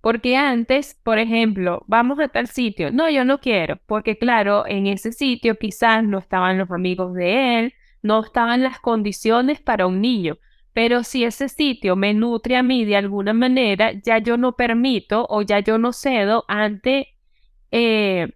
Porque 0.00 0.36
antes, 0.36 0.96
por 1.02 1.18
ejemplo, 1.18 1.82
vamos 1.88 2.20
a 2.20 2.28
tal 2.28 2.46
sitio. 2.46 2.92
No, 2.92 3.10
yo 3.10 3.24
no 3.24 3.40
quiero, 3.40 3.80
porque 3.86 4.16
claro, 4.16 4.64
en 4.68 4.86
ese 4.86 5.10
sitio 5.10 5.58
quizás 5.58 6.04
no 6.04 6.18
estaban 6.18 6.56
los 6.56 6.70
amigos 6.70 7.12
de 7.14 7.58
él, 7.58 7.74
no 8.02 8.22
estaban 8.22 8.62
las 8.62 8.78
condiciones 8.78 9.60
para 9.60 9.88
un 9.88 10.00
niño. 10.00 10.38
Pero 10.72 11.02
si 11.02 11.24
ese 11.24 11.48
sitio 11.48 11.96
me 11.96 12.14
nutre 12.14 12.54
a 12.54 12.62
mí 12.62 12.84
de 12.84 12.94
alguna 12.94 13.32
manera, 13.32 13.94
ya 14.00 14.18
yo 14.18 14.36
no 14.36 14.52
permito 14.52 15.26
o 15.28 15.42
ya 15.42 15.58
yo 15.58 15.76
no 15.76 15.92
cedo 15.92 16.44
ante 16.46 17.16
eh, 17.72 18.28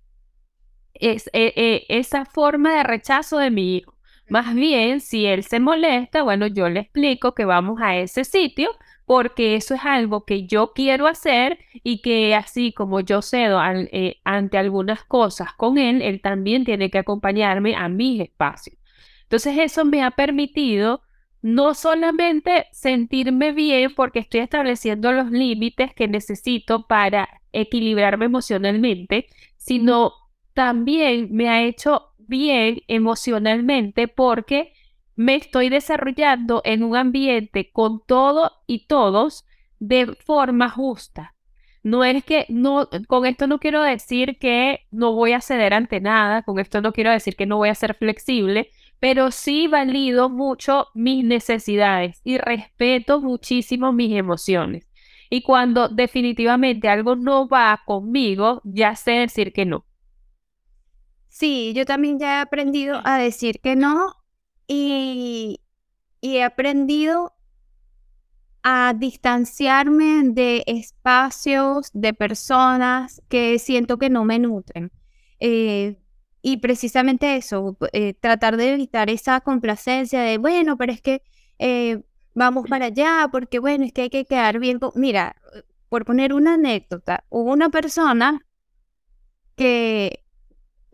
es, 1.09 1.29
eh, 1.33 1.53
eh, 1.57 1.87
esa 1.89 2.25
forma 2.25 2.77
de 2.77 2.83
rechazo 2.83 3.39
de 3.39 3.51
mi 3.51 3.77
hijo. 3.77 3.95
Más 4.29 4.55
bien, 4.55 5.01
si 5.01 5.27
él 5.27 5.45
se 5.45 5.61
molesta, 5.61 6.23
bueno, 6.23 6.47
yo 6.47 6.69
le 6.69 6.81
explico 6.81 7.35
que 7.35 7.45
vamos 7.45 7.81
a 7.83 7.97
ese 7.97 8.25
sitio 8.25 8.71
porque 9.05 9.55
eso 9.57 9.75
es 9.75 9.85
algo 9.85 10.25
que 10.25 10.47
yo 10.47 10.73
quiero 10.75 11.07
hacer 11.07 11.59
y 11.83 12.01
que 12.01 12.35
así 12.35 12.73
como 12.73 13.01
yo 13.01 13.21
cedo 13.21 13.61
eh, 13.65 14.21
ante 14.25 14.57
algunas 14.57 15.05
cosas 15.05 15.53
con 15.55 15.77
él, 15.77 16.01
él 16.01 16.23
también 16.23 16.65
tiene 16.65 16.91
que 16.91 16.99
acompañarme 16.99 17.77
a 17.77 17.89
mis 17.89 18.23
espacios. 18.23 18.79
Entonces 19.25 19.59
eso 19.59 19.85
me 19.85 20.03
ha 20.03 20.13
permitido 20.13 21.03
no 21.43 21.75
solamente 21.75 22.67
sentirme 22.73 23.53
bien 23.53 23.95
porque 23.95 24.21
estoy 24.21 24.41
estableciendo 24.41 25.13
los 25.13 25.31
límites 25.31 25.93
que 25.95 26.09
necesito 26.09 26.87
para 26.87 27.29
equilibrarme 27.53 28.25
emocionalmente, 28.25 29.27
sino 29.59 30.13
también 30.55 31.29
me 31.33 31.49
ha 31.49 31.63
hecho 31.63 32.15
bien 32.19 32.81
emocionalmente 32.89 34.09
porque 34.09 34.73
me 35.17 35.37
estoy 35.37 35.69
desarrollando 35.69 36.63
en 36.65 36.83
un 36.83 36.97
ambiente 36.97 37.71
con 37.71 38.03
todo 38.07 38.53
y 38.67 38.87
todos 38.87 39.45
de 39.79 40.17
forma 40.25 40.71
justa. 40.71 41.35
No 41.83 42.03
es 42.03 42.25
que 42.25 42.47
no, 42.49 42.89
con 43.09 43.27
esto 43.27 43.47
no 43.47 43.59
quiero 43.59 43.83
decir 43.83 44.39
que 44.39 44.87
no 44.91 45.13
voy 45.13 45.33
a 45.33 45.43
ceder 45.43 45.75
ante 45.75 46.01
nada, 46.01 46.43
con 46.43 46.59
esto 46.59 46.81
no 46.81 46.93
quiero 46.93 47.11
decir 47.11 47.37
que 47.37 47.45
no 47.47 47.59
voy 47.59 47.69
a 47.69 47.75
ser 47.75 47.95
flexible, 47.95 48.71
pero 49.01 49.31
sí 49.31 49.67
valido 49.67 50.31
mucho 50.31 50.87
mis 50.95 51.25
necesidades 51.25 52.23
y 52.25 52.39
respeto 52.39 53.21
muchísimo 53.21 53.93
mis 53.93 54.17
emociones. 54.17 54.91
Y 55.29 55.43
cuando 55.43 55.89
definitivamente 55.89 56.89
algo 56.89 57.17
no 57.17 57.49
va 57.49 57.83
conmigo, 57.85 58.63
ya 58.65 58.97
sé 58.97 59.13
decir 59.13 59.53
que 59.53 59.67
no. 59.67 59.85
Sí, 61.35 61.73
yo 61.75 61.85
también 61.85 62.21
ya 62.21 62.39
he 62.39 62.41
aprendido 62.43 63.01
a 63.05 63.19
decir 63.19 63.61
que 63.61 63.75
no 63.75 64.15
y, 64.69 65.61
he 66.23 66.45
aprendido 66.45 67.35
a 68.63 68.95
distanciarme 68.95 70.23
de 70.27 70.63
espacios, 70.67 71.91
de 71.93 72.15
personas 72.15 73.21
que 73.29 73.59
siento 73.59 73.99
que 73.99 74.11
no 74.11 74.25
me 74.25 74.39
nutren. 74.39 74.93
Eh, 75.41 75.99
y 76.43 76.59
precisamente 76.59 77.37
eso, 77.37 77.77
eh, 77.93 78.15
tratar 78.15 78.57
de 78.57 78.75
evitar 78.75 79.11
esa 79.11 79.41
complacencia 79.41 80.21
de, 80.23 80.39
bueno, 80.39 80.77
pero 80.79 80.93
es 80.93 81.03
que 81.03 81.23
eh, 81.59 82.05
vamos 82.35 82.67
para 82.69 82.87
allá, 82.87 83.29
porque 83.33 83.59
bueno, 83.59 83.85
es 83.85 83.93
que 83.93 84.03
hay 84.03 84.11
que 84.11 84.25
quedar 84.25 84.61
bien. 84.61 84.79
Mira, 84.95 85.37
por 85.89 86.05
poner 86.05 86.33
una 86.33 86.55
anécdota, 86.55 87.25
hubo 87.29 87.53
una 87.53 87.71
persona 87.71 88.47
que 89.57 90.24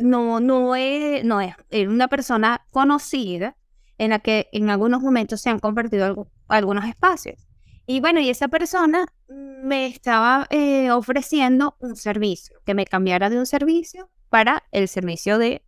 no, 0.00 0.40
no, 0.40 0.74
es, 0.74 1.24
no 1.24 1.40
es, 1.40 1.54
una 1.86 2.08
persona 2.08 2.66
conocida 2.70 3.56
en 3.98 4.10
la 4.10 4.18
que 4.18 4.48
en 4.52 4.70
algunos 4.70 5.02
momentos 5.02 5.40
se 5.40 5.50
han 5.50 5.58
convertido 5.58 6.26
algunos 6.48 6.84
espacios. 6.86 7.46
Y 7.86 8.00
bueno, 8.00 8.20
y 8.20 8.30
esa 8.30 8.48
persona 8.48 9.06
me 9.28 9.86
estaba 9.86 10.46
eh, 10.50 10.90
ofreciendo 10.90 11.76
un 11.80 11.96
servicio, 11.96 12.60
que 12.64 12.74
me 12.74 12.86
cambiara 12.86 13.30
de 13.30 13.38
un 13.38 13.46
servicio 13.46 14.10
para 14.28 14.62
el 14.70 14.88
servicio 14.88 15.38
de, 15.38 15.62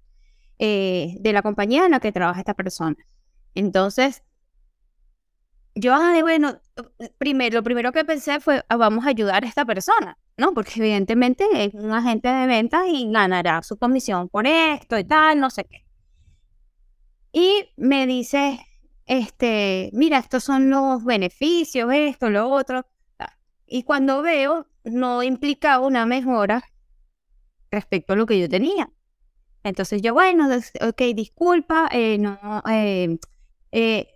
eh, 0.58 1.16
de 1.20 1.32
la 1.32 1.42
compañía 1.42 1.84
en 1.84 1.90
la 1.90 2.00
que 2.00 2.12
trabaja 2.12 2.40
esta 2.40 2.54
persona. 2.54 2.96
Entonces, 3.54 4.22
yo, 5.74 5.96
bueno, 6.22 6.60
primero, 7.18 7.56
lo 7.56 7.62
primero 7.62 7.92
que 7.92 8.04
pensé 8.04 8.40
fue, 8.40 8.64
ah, 8.68 8.76
vamos 8.76 9.06
a 9.06 9.08
ayudar 9.08 9.44
a 9.44 9.48
esta 9.48 9.64
persona, 9.64 10.18
¿no? 10.36 10.52
Porque 10.54 10.72
evidentemente 10.76 11.44
es 11.52 11.74
un 11.74 11.92
agente 11.92 12.28
de 12.28 12.46
ventas 12.46 12.82
y 12.88 13.10
ganará 13.10 13.62
su 13.62 13.78
comisión 13.78 14.28
por 14.28 14.46
esto 14.46 14.98
y 14.98 15.04
tal, 15.04 15.40
no 15.40 15.50
sé 15.50 15.64
qué. 15.64 15.84
Y 17.32 17.70
me 17.76 18.06
dice, 18.06 18.60
este, 19.06 19.90
mira, 19.92 20.18
estos 20.18 20.44
son 20.44 20.70
los 20.70 21.04
beneficios, 21.04 21.90
esto, 21.92 22.30
lo 22.30 22.48
otro. 22.50 22.86
Y 23.66 23.84
cuando 23.84 24.22
veo, 24.22 24.66
no 24.84 25.22
implicaba 25.22 25.86
una 25.86 26.04
mejora 26.04 26.62
respecto 27.70 28.12
a 28.12 28.16
lo 28.16 28.26
que 28.26 28.38
yo 28.38 28.48
tenía. 28.48 28.90
Entonces 29.64 30.02
yo, 30.02 30.12
bueno, 30.12 30.48
ok, 30.80 31.02
disculpa, 31.14 31.88
eh, 31.92 32.18
no, 32.18 32.62
eh, 32.68 33.16
eh, 33.70 34.08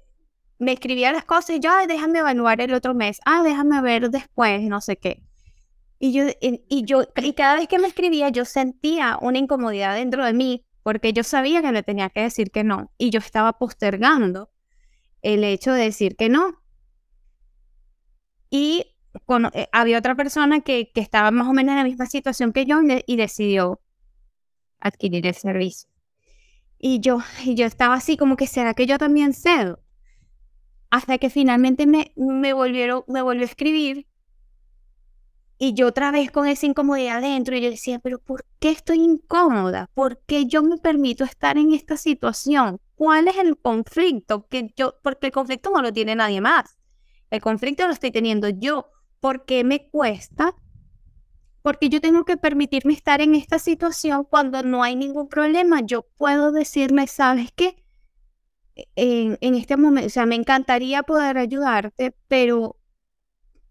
me 0.58 0.72
escribía 0.72 1.12
las 1.12 1.24
cosas 1.24 1.56
y 1.56 1.60
yo, 1.60 1.70
déjame 1.86 2.20
evaluar 2.20 2.60
el 2.60 2.72
otro 2.74 2.94
mes, 2.94 3.20
ah, 3.24 3.42
déjame 3.42 3.80
ver 3.82 4.10
después, 4.10 4.62
no 4.62 4.80
sé 4.80 4.96
qué. 4.96 5.22
Y 5.98 6.12
yo, 6.12 6.24
y, 6.40 6.84
yo, 6.84 7.04
y 7.16 7.32
cada 7.32 7.56
vez 7.56 7.68
que 7.68 7.78
me 7.78 7.88
escribía, 7.88 8.28
yo 8.28 8.44
sentía 8.44 9.18
una 9.20 9.38
incomodidad 9.38 9.94
dentro 9.94 10.24
de 10.24 10.32
mí, 10.32 10.64
porque 10.82 11.12
yo 11.12 11.24
sabía 11.24 11.62
que 11.62 11.72
le 11.72 11.82
tenía 11.82 12.10
que 12.10 12.20
decir 12.20 12.50
que 12.50 12.64
no, 12.64 12.92
y 12.98 13.10
yo 13.10 13.18
estaba 13.18 13.54
postergando 13.54 14.50
el 15.22 15.42
hecho 15.44 15.72
de 15.72 15.84
decir 15.84 16.16
que 16.16 16.28
no. 16.28 16.62
Y 18.50 18.96
eh, 19.54 19.68
había 19.72 19.98
otra 19.98 20.14
persona 20.14 20.60
que, 20.60 20.90
que, 20.92 21.00
estaba 21.00 21.30
más 21.30 21.48
o 21.48 21.52
menos 21.52 21.72
en 21.72 21.78
la 21.78 21.84
misma 21.84 22.06
situación 22.06 22.52
que 22.52 22.66
yo 22.66 22.80
y, 23.06 23.16
decidió 23.16 23.80
adquirir 24.78 25.26
el 25.26 25.34
servicio. 25.34 25.88
Y 26.78 27.00
yo, 27.00 27.20
y 27.44 27.54
yo 27.54 27.66
estaba 27.66 27.94
así 27.94 28.16
como 28.16 28.36
que, 28.36 28.46
¿será 28.46 28.74
que 28.74 28.86
yo 28.86 28.98
también 28.98 29.32
cedo? 29.32 29.80
Hasta 30.90 31.18
que 31.18 31.30
finalmente 31.30 31.86
me, 31.86 32.12
volvieron, 32.52 33.04
volvió 33.06 33.42
a 33.42 33.44
escribir 33.44 34.06
y 35.58 35.72
yo 35.72 35.86
otra 35.86 36.10
vez 36.10 36.30
con 36.30 36.46
esa 36.46 36.66
incomodidad 36.66 37.22
dentro 37.22 37.56
y 37.56 37.62
yo 37.62 37.70
decía, 37.70 37.98
pero 37.98 38.18
¿por 38.18 38.44
qué 38.58 38.70
estoy 38.70 38.98
incómoda? 39.00 39.88
¿Por 39.94 40.20
qué 40.26 40.46
yo 40.46 40.62
me 40.62 40.76
permito 40.76 41.24
estar 41.24 41.56
en 41.56 41.72
esta 41.72 41.96
situación? 41.96 42.78
¿Cuál 42.94 43.28
es 43.28 43.36
el 43.38 43.56
conflicto? 43.56 44.46
Que 44.48 44.72
yo, 44.76 44.96
porque 45.02 45.26
el 45.28 45.32
conflicto 45.32 45.70
no 45.70 45.80
lo 45.80 45.92
tiene 45.92 46.14
nadie 46.14 46.42
más. 46.42 46.76
El 47.30 47.40
conflicto 47.40 47.86
lo 47.86 47.94
estoy 47.94 48.10
teniendo 48.10 48.50
yo. 48.50 48.90
¿Por 49.18 49.46
qué 49.46 49.64
me 49.64 49.88
cuesta? 49.88 50.54
Porque 51.62 51.88
yo 51.88 52.02
tengo 52.02 52.24
que 52.24 52.36
permitirme 52.36 52.92
estar 52.92 53.22
en 53.22 53.34
esta 53.34 53.58
situación 53.58 54.24
cuando 54.24 54.62
no 54.62 54.82
hay 54.82 54.94
ningún 54.94 55.28
problema. 55.28 55.80
Yo 55.80 56.02
puedo 56.18 56.52
decirme, 56.52 57.06
¿sabes 57.06 57.50
qué? 57.56 57.82
En, 58.94 59.54
este 59.54 59.76
momento, 59.76 60.06
o 60.06 60.10
sea, 60.10 60.26
me 60.26 60.34
encantaría 60.34 61.02
poder 61.02 61.38
ayudarte, 61.38 62.14
pero, 62.28 62.76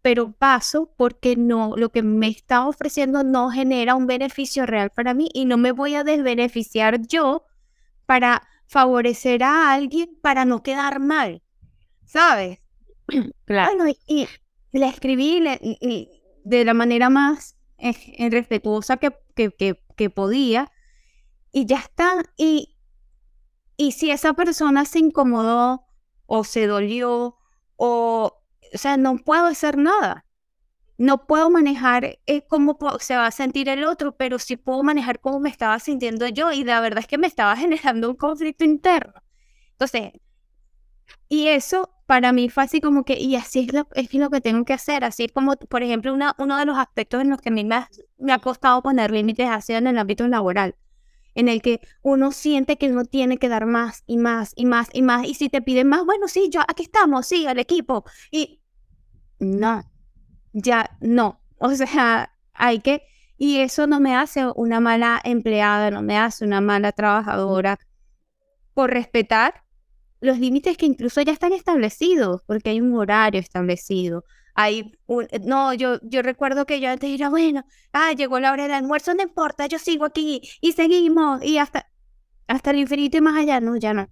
pero 0.01 0.31
paso 0.33 0.93
porque 0.97 1.35
no, 1.35 1.75
lo 1.77 1.91
que 1.91 2.01
me 2.01 2.27
está 2.27 2.67
ofreciendo 2.67 3.23
no 3.23 3.51
genera 3.51 3.95
un 3.95 4.07
beneficio 4.07 4.65
real 4.65 4.89
para 4.89 5.13
mí 5.13 5.29
y 5.33 5.45
no 5.45 5.57
me 5.57 5.71
voy 5.71 5.95
a 5.95 6.03
desbeneficiar 6.03 7.01
yo 7.07 7.45
para 8.05 8.47
favorecer 8.67 9.43
a 9.43 9.73
alguien 9.73 10.17
para 10.21 10.45
no 10.45 10.63
quedar 10.63 10.99
mal, 10.99 11.41
¿sabes? 12.05 12.59
Claro. 13.45 13.75
Bueno, 13.75 13.95
y, 14.07 14.27
le 14.71 14.87
escribí 14.87 15.39
de 16.43 16.65
la 16.65 16.73
manera 16.73 17.09
más 17.09 17.55
eh, 17.77 17.93
respetuosa 18.31 18.97
que, 18.97 19.15
que, 19.35 19.51
que, 19.51 19.79
que 19.95 20.09
podía 20.09 20.71
y 21.51 21.65
ya 21.65 21.77
está. 21.77 22.23
Y, 22.35 22.74
y 23.77 23.91
si 23.91 24.11
esa 24.11 24.33
persona 24.33 24.85
se 24.85 24.99
incomodó 24.99 25.85
o 26.25 26.43
se 26.43 26.67
dolió 26.67 27.37
o, 27.75 28.41
o 28.73 28.77
sea, 28.77 28.97
no 28.97 29.17
puedo 29.17 29.45
hacer 29.45 29.77
nada. 29.77 30.25
No 30.97 31.27
puedo 31.27 31.49
manejar 31.49 32.19
eh, 32.25 32.47
cómo 32.47 32.77
se 32.99 33.17
va 33.17 33.27
a 33.27 33.31
sentir 33.31 33.67
el 33.67 33.83
otro, 33.83 34.15
pero 34.15 34.39
sí 34.39 34.55
puedo 34.55 34.81
manejar 34.81 35.19
cómo 35.19 35.41
me 35.41 35.49
estaba 35.49 35.77
sintiendo 35.79 36.27
yo. 36.29 36.51
Y 36.53 36.63
la 36.63 36.79
verdad 36.79 36.99
es 36.99 37.07
que 37.07 37.17
me 37.17 37.27
estaba 37.27 37.55
generando 37.57 38.09
un 38.09 38.15
conflicto 38.15 38.63
interno. 38.63 39.13
Entonces, 39.71 40.13
y 41.27 41.47
eso 41.49 41.89
para 42.07 42.31
mí 42.31 42.49
fue 42.49 42.63
así 42.63 42.81
como 42.81 43.03
que, 43.03 43.19
y 43.19 43.35
así 43.35 43.61
es 43.61 43.73
lo, 43.73 43.87
es 43.93 44.13
lo 44.13 44.29
que 44.29 44.41
tengo 44.41 44.63
que 44.63 44.73
hacer. 44.73 45.03
Así 45.03 45.27
como, 45.27 45.55
por 45.57 45.83
ejemplo, 45.83 46.13
una, 46.13 46.33
uno 46.37 46.57
de 46.57 46.65
los 46.65 46.77
aspectos 46.77 47.21
en 47.21 47.29
los 47.29 47.41
que 47.41 47.49
a 47.49 47.51
mí 47.51 47.65
me 47.65 47.75
ha, 47.75 47.89
me 48.17 48.31
ha 48.31 48.39
costado 48.39 48.81
poner 48.81 49.11
límites 49.11 49.49
ha 49.49 49.59
sido 49.61 49.79
en 49.79 49.87
el 49.87 49.97
ámbito 49.97 50.27
laboral 50.27 50.75
en 51.35 51.49
el 51.49 51.61
que 51.61 51.81
uno 52.01 52.31
siente 52.31 52.77
que 52.77 52.89
uno 52.89 53.05
tiene 53.05 53.37
que 53.37 53.49
dar 53.49 53.65
más 53.65 54.03
y 54.07 54.17
más 54.17 54.53
y 54.55 54.65
más 54.65 54.89
y 54.93 55.01
más. 55.01 55.27
Y 55.27 55.35
si 55.35 55.49
te 55.49 55.61
piden 55.61 55.87
más, 55.89 56.05
bueno, 56.05 56.27
sí, 56.27 56.49
yo 56.49 56.61
aquí 56.67 56.83
estamos, 56.83 57.27
sí, 57.27 57.45
el 57.45 57.59
equipo. 57.59 58.05
Y 58.31 58.61
no, 59.39 59.83
ya 60.53 60.97
no. 61.01 61.41
O 61.57 61.69
sea, 61.73 62.31
hay 62.53 62.79
que, 62.79 63.03
y 63.37 63.59
eso 63.59 63.87
no 63.87 64.01
me 64.01 64.13
hace 64.15 64.45
una 64.55 64.81
mala 64.81 65.21
empleada, 65.23 65.89
no 65.89 66.01
me 66.01 66.17
hace 66.17 66.43
una 66.43 66.59
mala 66.59 66.91
trabajadora 66.91 67.79
por 68.73 68.91
respetar 68.91 69.63
los 70.19 70.37
límites 70.37 70.77
que 70.77 70.85
incluso 70.85 71.21
ya 71.21 71.31
están 71.31 71.53
establecidos, 71.53 72.41
porque 72.45 72.71
hay 72.71 72.81
un 72.81 72.93
horario 72.95 73.39
establecido, 73.39 74.25
hay 74.55 74.93
un, 75.05 75.27
no, 75.43 75.73
yo, 75.73 75.99
yo 76.01 76.21
recuerdo 76.21 76.65
que 76.65 76.79
yo 76.79 76.89
antes 76.89 77.09
era, 77.11 77.29
bueno, 77.29 77.65
ah, 77.91 78.13
llegó 78.13 78.39
la 78.39 78.53
hora 78.53 78.63
del 78.63 78.71
almuerzo, 78.71 79.13
no 79.13 79.21
importa, 79.21 79.67
yo 79.67 79.77
sigo 79.77 80.05
aquí 80.05 80.41
y 80.61 80.71
seguimos 80.71 81.43
y 81.43 81.57
hasta, 81.57 81.91
hasta 82.47 82.71
el 82.71 82.79
infinito 82.79 83.17
y 83.17 83.21
más 83.21 83.37
allá, 83.37 83.59
no, 83.59 83.75
ya 83.75 83.93
no, 83.93 84.09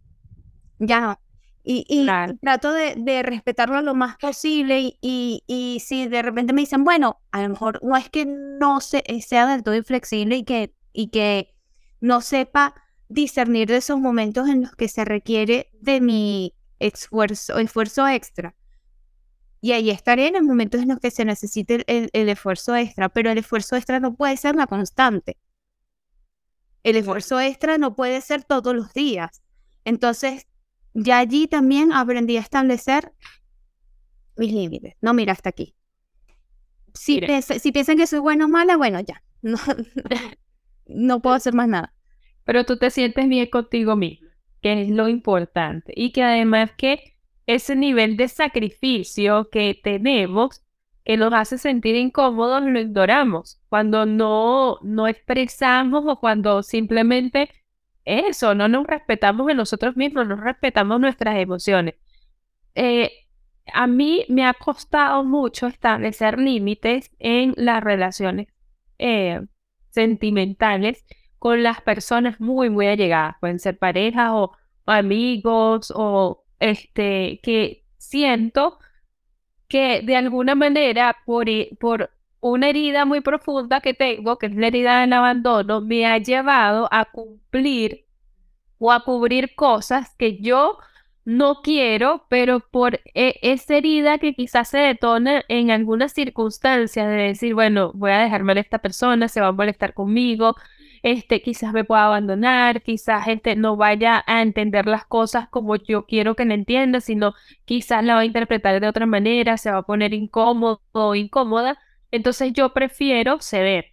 ya 0.79 0.99
no. 0.99 1.19
Y, 1.65 1.85
y 1.87 2.05
trato 2.41 2.73
de, 2.73 2.95
de, 2.97 3.23
respetarlo 3.23 3.81
lo 3.81 3.95
más 3.95 4.17
posible 4.17 4.81
y, 4.81 4.97
y, 4.99 5.43
y, 5.47 5.79
si 5.79 6.09
de 6.09 6.21
repente 6.21 6.51
me 6.51 6.59
dicen, 6.59 6.83
bueno, 6.83 7.21
a 7.31 7.41
lo 7.41 7.47
mejor 7.47 7.79
no 7.81 7.95
es 7.95 8.09
que 8.09 8.25
no 8.25 8.81
se, 8.81 9.01
eh, 9.07 9.21
sea 9.21 9.47
del 9.47 9.63
todo 9.63 9.73
inflexible 9.73 10.35
y 10.35 10.43
que, 10.43 10.75
y 10.91 11.07
que 11.07 11.55
no 12.01 12.19
sepa 12.19 12.75
discernir 13.07 13.69
de 13.69 13.77
esos 13.77 13.97
momentos 13.97 14.49
en 14.49 14.63
los 14.63 14.75
que 14.75 14.89
se 14.89 15.05
requiere 15.05 15.69
de 15.79 16.01
mi 16.01 16.53
esfuerzo, 16.79 17.57
esfuerzo 17.59 18.05
extra 18.09 18.55
y 19.63 19.71
ahí 19.71 19.91
estaré 19.91 20.27
en 20.27 20.33
los 20.33 20.43
momentos 20.43 20.81
en 20.81 20.89
los 20.89 20.99
que 20.99 21.09
se 21.09 21.23
necesite 21.23 21.85
el, 21.87 22.27
esfuerzo 22.27 22.75
extra, 22.75 23.07
pero 23.07 23.31
el 23.31 23.37
esfuerzo 23.37 23.77
extra 23.77 24.01
no 24.01 24.13
puede 24.13 24.35
ser 24.35 24.57
la 24.57 24.67
constante. 24.67 25.37
El 26.83 26.97
esfuerzo 26.97 27.39
extra 27.39 27.77
no 27.77 27.95
puede 27.95 28.19
ser 28.19 28.43
todos 28.43 28.75
los 28.75 28.93
días. 28.93 29.41
Entonces, 29.85 30.47
ya 30.93 31.19
allí 31.19 31.47
también 31.47 31.93
aprendí 31.93 32.35
a 32.35 32.41
establecer 32.41 33.13
mis 34.35 34.51
límites. 34.51 34.95
No, 34.99 35.13
mira, 35.13 35.31
hasta 35.31 35.51
aquí. 35.51 35.73
Si, 36.93 37.21
si 37.57 37.71
piensan 37.71 37.95
que 37.95 38.05
soy 38.05 38.19
buena 38.19 38.47
o 38.47 38.49
mala, 38.49 38.75
bueno, 38.75 38.99
ya. 38.99 39.23
No, 39.43 39.57
no 40.87 41.21
puedo 41.21 41.37
hacer 41.37 41.53
más 41.53 41.69
nada. 41.69 41.93
Pero 42.43 42.65
tú 42.65 42.75
te 42.75 42.91
sientes 42.91 43.29
bien 43.29 43.49
contigo 43.49 43.95
mismo, 43.95 44.27
que 44.61 44.81
es 44.81 44.89
lo 44.89 45.07
importante. 45.07 45.93
Y 45.95 46.11
que 46.11 46.21
además 46.21 46.71
que 46.77 47.12
ese 47.45 47.75
nivel 47.75 48.17
de 48.17 48.27
sacrificio 48.27 49.49
que 49.49 49.79
tenemos 49.81 50.61
que 51.03 51.17
nos 51.17 51.33
hace 51.33 51.57
sentir 51.57 51.95
incómodos, 51.95 52.63
lo 52.63 52.79
ignoramos. 52.79 53.59
Cuando 53.69 54.05
no, 54.05 54.79
no 54.83 55.07
expresamos 55.07 56.05
o 56.07 56.19
cuando 56.19 56.63
simplemente 56.63 57.49
eso, 58.05 58.55
no 58.55 58.67
nos 58.67 58.87
respetamos 58.87 59.49
en 59.49 59.57
nosotros 59.57 59.95
mismos, 59.97 60.27
no 60.27 60.35
respetamos 60.35 60.99
nuestras 60.99 61.37
emociones. 61.37 61.95
Eh, 62.75 63.11
a 63.73 63.87
mí 63.87 64.25
me 64.29 64.45
ha 64.45 64.53
costado 64.53 65.23
mucho 65.23 65.67
establecer 65.67 66.39
límites 66.39 67.11
en 67.19 67.53
las 67.57 67.83
relaciones 67.83 68.47
eh, 68.99 69.41
sentimentales 69.89 71.05
con 71.39 71.63
las 71.63 71.81
personas 71.81 72.39
muy, 72.39 72.69
muy 72.69 72.87
allegadas. 72.87 73.35
Pueden 73.39 73.59
ser 73.59 73.77
parejas 73.77 74.31
o 74.33 74.51
amigos 74.85 75.91
o 75.95 76.42
este, 76.63 77.41
que 77.43 77.83
siento 77.97 78.79
que 79.67 80.01
de 80.01 80.15
alguna 80.15 80.55
manera 80.55 81.17
por, 81.25 81.47
por 81.79 82.09
una 82.39 82.69
herida 82.69 83.05
muy 83.05 83.21
profunda 83.21 83.81
que 83.81 83.93
tengo, 83.93 84.37
que 84.37 84.45
es 84.47 84.55
la 84.55 84.67
herida 84.67 85.01
del 85.01 85.13
abandono, 85.13 85.81
me 85.81 86.05
ha 86.05 86.17
llevado 86.19 86.87
a 86.91 87.05
cumplir 87.05 88.05
o 88.77 88.91
a 88.91 89.03
cubrir 89.03 89.55
cosas 89.55 90.15
que 90.17 90.37
yo 90.41 90.77
no 91.25 91.61
quiero, 91.63 92.25
pero 92.29 92.61
por 92.61 93.01
e, 93.13 93.39
esa 93.41 93.75
herida 93.75 94.17
que 94.17 94.33
quizás 94.33 94.69
se 94.69 94.77
detona 94.77 95.43
en 95.49 95.71
algunas 95.71 96.13
circunstancias 96.13 97.07
de 97.07 97.15
decir, 97.15 97.53
bueno, 97.55 97.91
voy 97.93 98.11
a 98.11 98.19
dejarme 98.19 98.53
a 98.53 98.59
esta 98.61 98.79
persona, 98.79 99.27
se 99.27 99.41
va 99.41 99.47
a 99.47 99.51
molestar 99.51 99.93
conmigo, 99.93 100.55
este, 101.03 101.41
quizás 101.41 101.73
me 101.73 101.83
pueda 101.83 102.05
abandonar, 102.05 102.81
quizás 102.81 103.27
este, 103.27 103.55
no 103.55 103.75
vaya 103.75 104.23
a 104.25 104.41
entender 104.41 104.87
las 104.87 105.05
cosas 105.05 105.49
como 105.49 105.75
yo 105.75 106.05
quiero 106.05 106.35
que 106.35 106.45
me 106.45 106.55
entienda, 106.55 107.01
sino 107.01 107.33
quizás 107.65 108.03
la 108.03 108.15
va 108.15 108.21
a 108.21 108.25
interpretar 108.25 108.79
de 108.79 108.87
otra 108.87 109.05
manera, 109.05 109.57
se 109.57 109.69
va 109.71 109.79
a 109.79 109.83
poner 109.83 110.13
incómodo 110.13 110.81
o 110.93 111.15
incómoda. 111.15 111.77
Entonces 112.11 112.53
yo 112.53 112.73
prefiero 112.73 113.39
ceder. 113.41 113.87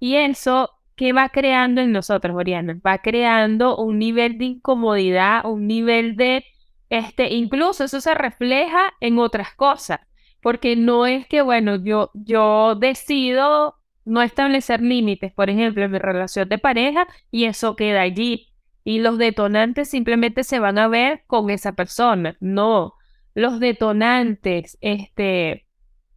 Y 0.00 0.16
eso, 0.16 0.70
¿qué 0.96 1.12
va 1.12 1.28
creando 1.30 1.80
en 1.80 1.92
nosotros, 1.92 2.36
Oriana? 2.36 2.78
Va 2.86 2.98
creando 2.98 3.76
un 3.76 3.98
nivel 3.98 4.38
de 4.38 4.46
incomodidad, 4.46 5.46
un 5.46 5.66
nivel 5.66 6.16
de 6.16 6.44
este, 6.90 7.34
incluso 7.34 7.84
eso 7.84 8.00
se 8.00 8.14
refleja 8.14 8.94
en 9.00 9.18
otras 9.18 9.54
cosas, 9.54 10.00
porque 10.40 10.76
no 10.76 11.06
es 11.06 11.26
que, 11.26 11.42
bueno, 11.42 11.76
yo, 11.76 12.10
yo 12.14 12.74
decido 12.76 13.77
no 14.08 14.22
establecer 14.22 14.80
límites, 14.80 15.32
por 15.32 15.50
ejemplo, 15.50 15.84
en 15.84 15.92
mi 15.92 15.98
relación 15.98 16.48
de 16.48 16.58
pareja 16.58 17.06
y 17.30 17.44
eso 17.44 17.76
queda 17.76 18.00
allí. 18.00 18.48
Y 18.84 19.00
los 19.00 19.18
detonantes 19.18 19.90
simplemente 19.90 20.44
se 20.44 20.58
van 20.58 20.78
a 20.78 20.88
ver 20.88 21.24
con 21.26 21.50
esa 21.50 21.72
persona. 21.72 22.36
No, 22.40 22.94
los 23.34 23.60
detonantes 23.60 24.78
este, 24.80 25.66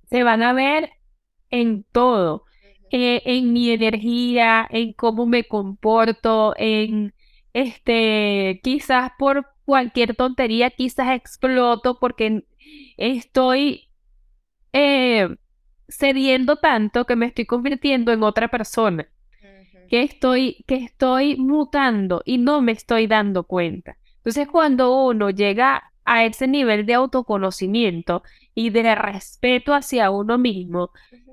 se 0.10 0.24
van 0.24 0.42
a 0.42 0.54
ver 0.54 0.92
en 1.50 1.84
todo, 1.92 2.46
eh, 2.92 3.22
en 3.26 3.54
mi 3.54 3.72
energía, 3.72 4.68
en 4.70 4.94
cómo 4.94 5.26
me 5.26 5.44
comporto, 5.44 6.54
en 6.58 7.14
este, 7.54 8.62
quizás 8.64 9.12
por 9.20 9.48
cualquier 9.66 10.16
tontería, 10.16 10.70
quizás 10.70 11.12
exploto 11.12 12.00
porque 12.00 12.46
estoy 12.98 13.90
eh, 14.74 15.28
cediendo 15.92 16.56
tanto 16.56 17.06
que 17.06 17.16
me 17.16 17.28
estoy 17.28 17.46
convirtiendo 17.46 18.12
en 18.12 18.24
otra 18.24 18.48
persona, 18.48 19.08
que 19.90 20.04
estoy, 20.04 20.64
que 20.68 20.76
estoy 20.76 21.36
mutando 21.36 22.22
y 22.26 22.38
no 22.38 22.62
me 22.62 22.72
estoy 22.72 23.08
dando 23.08 23.44
cuenta. 23.44 23.98
Entonces, 24.18 24.48
cuando 24.48 25.06
uno 25.06 25.30
llega 25.30 25.92
a 26.06 26.26
ese 26.26 26.48
nivel 26.48 26.86
de 26.86 26.94
autoconocimiento 26.94 28.24
y 28.56 28.70
de 28.70 28.96
respeto 28.96 29.74
hacia 29.74 30.12
uno 30.12 30.38
mismo, 30.38 30.92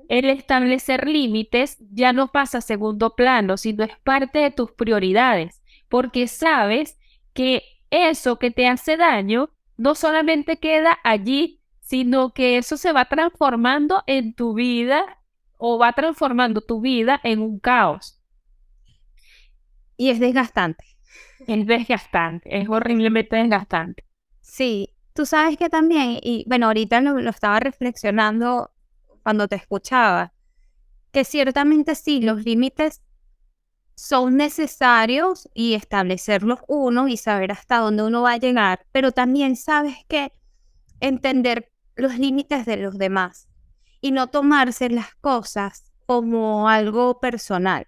el 0.09 0.29
establecer 0.29 1.07
límites 1.07 1.77
ya 1.91 2.13
no 2.13 2.31
pasa 2.31 2.57
a 2.57 2.61
segundo 2.61 3.15
plano, 3.15 3.57
sino 3.57 3.83
es 3.83 3.95
parte 4.03 4.39
de 4.39 4.51
tus 4.51 4.71
prioridades, 4.71 5.61
porque 5.87 6.27
sabes 6.27 6.99
que 7.33 7.63
eso 7.91 8.37
que 8.39 8.51
te 8.51 8.67
hace 8.67 8.97
daño 8.97 9.51
no 9.77 9.95
solamente 9.95 10.57
queda 10.57 10.97
allí 11.03 11.58
sino 11.89 12.35
que 12.35 12.59
eso 12.59 12.77
se 12.77 12.91
va 12.91 13.05
transformando 13.05 14.03
en 14.05 14.35
tu 14.35 14.53
vida 14.53 15.17
o 15.57 15.79
va 15.79 15.91
transformando 15.93 16.61
tu 16.61 16.81
vida 16.81 17.19
en 17.23 17.39
un 17.39 17.59
caos. 17.59 18.21
Y 19.97 20.11
es 20.11 20.19
desgastante. 20.19 20.85
Es 21.47 21.65
desgastante, 21.65 22.61
es 22.61 22.69
horriblemente 22.69 23.37
desgastante. 23.37 24.05
Sí, 24.39 24.93
tú 25.13 25.25
sabes 25.25 25.57
que 25.57 25.67
también, 25.67 26.19
y 26.21 26.45
bueno, 26.47 26.67
ahorita 26.67 27.01
lo, 27.01 27.19
lo 27.19 27.29
estaba 27.31 27.59
reflexionando 27.59 28.71
cuando 29.23 29.47
te 29.47 29.55
escuchaba, 29.55 30.31
que 31.11 31.23
ciertamente 31.23 31.95
sí, 31.95 32.21
los 32.21 32.45
límites 32.45 33.01
son 33.95 34.37
necesarios 34.37 35.49
y 35.55 35.73
establecerlos 35.73 36.59
uno 36.67 37.07
y 37.07 37.17
saber 37.17 37.51
hasta 37.51 37.79
dónde 37.79 38.03
uno 38.03 38.21
va 38.21 38.33
a 38.33 38.37
llegar, 38.37 38.85
pero 38.91 39.11
también 39.11 39.55
sabes 39.55 39.95
que 40.07 40.33
entender 40.99 41.71
los 41.99 42.17
límites 42.17 42.65
de 42.65 42.77
los 42.77 42.97
demás 42.97 43.49
y 44.01 44.11
no 44.11 44.27
tomarse 44.27 44.89
las 44.89 45.15
cosas 45.15 45.91
como 46.05 46.69
algo 46.69 47.19
personal. 47.19 47.87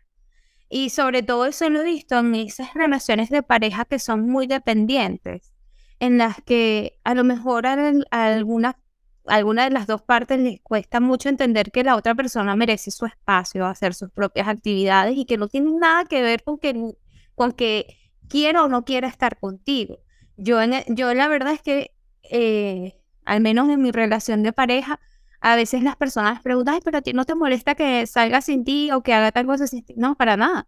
Y 0.70 0.90
sobre 0.90 1.24
todo 1.24 1.46
eso 1.46 1.70
lo 1.70 1.82
he 1.82 1.86
visto 1.86 2.18
en 2.20 2.34
esas 2.36 2.74
relaciones 2.74 3.30
de 3.30 3.44
pareja 3.44 3.86
que 3.86 4.00
son 4.00 4.30
muy 4.30 4.48
dependientes, 4.48 5.52
en 6.00 6.18
las 6.18 6.42
que 6.42 7.00
a 7.04 7.14
lo 7.14 7.24
mejor 7.24 7.68
a, 7.68 7.74
alguna, 8.12 8.78
de 9.26 9.70
las 9.70 9.88
dos 9.88 10.02
partes 10.02 10.40
les 10.40 10.62
cuesta 10.62 11.00
mucho 11.00 11.30
entender 11.30 11.72
que 11.72 11.84
la 11.84 11.96
otra 11.96 12.16
persona 12.16 12.56
merece 12.56 12.92
su 12.92 13.06
espacio, 13.06 13.66
hacer 13.66 13.94
sus 13.94 14.12
propias 14.12 14.48
actividades 14.48 15.18
y 15.18 15.26
que 15.26 15.38
no 15.38 15.48
tienen 15.48 15.78
nada 15.78 16.06
que 16.06 16.22
ver 16.22 16.44
con 16.44 16.58
que, 16.58 16.96
con 17.36 17.52
que 17.52 17.98
quiera 18.30 18.64
o 18.64 18.70
no 18.70 18.86
quiera 18.86 19.10
estar 19.10 19.40
contigo. 19.40 20.00
Yo, 20.38 20.62
en, 20.62 20.84
yo 20.88 21.14
la 21.14 21.28
verdad 21.28 21.54
es 21.54 21.62
que 21.62 21.92
eh, 22.24 23.01
al 23.26 23.42
menos 23.42 23.70
en 23.70 23.82
mi 23.82 23.92
relación 23.92 24.44
de 24.44 24.54
pareja, 24.54 25.00
a 25.42 25.56
veces 25.56 25.84
las 25.84 25.96
personas 25.96 26.42
preguntan, 26.42 26.80
pero 26.84 27.00
a 27.00 27.02
ti 27.02 27.14
no 27.14 27.26
te 27.26 27.36
molesta 27.36 27.76
que 27.76 28.06
salga 28.08 28.42
sin 28.42 28.64
ti 28.64 28.92
o 28.92 29.02
que 29.04 29.14
haga 29.14 29.32
tal 29.32 29.48
cosa 29.48 29.68
sin 29.68 29.84
ti. 29.84 29.96
No, 29.98 30.16
para 30.16 30.38
nada. 30.38 30.68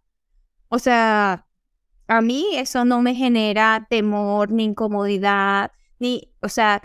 O 0.68 0.78
sea, 0.78 1.46
a 2.08 2.20
mí 2.20 2.48
eso 2.56 2.84
no 2.84 3.02
me 3.02 3.14
genera 3.14 3.86
temor 3.88 4.50
ni 4.50 4.64
incomodidad, 4.64 5.72
ni, 5.98 6.32
o 6.40 6.48
sea, 6.48 6.82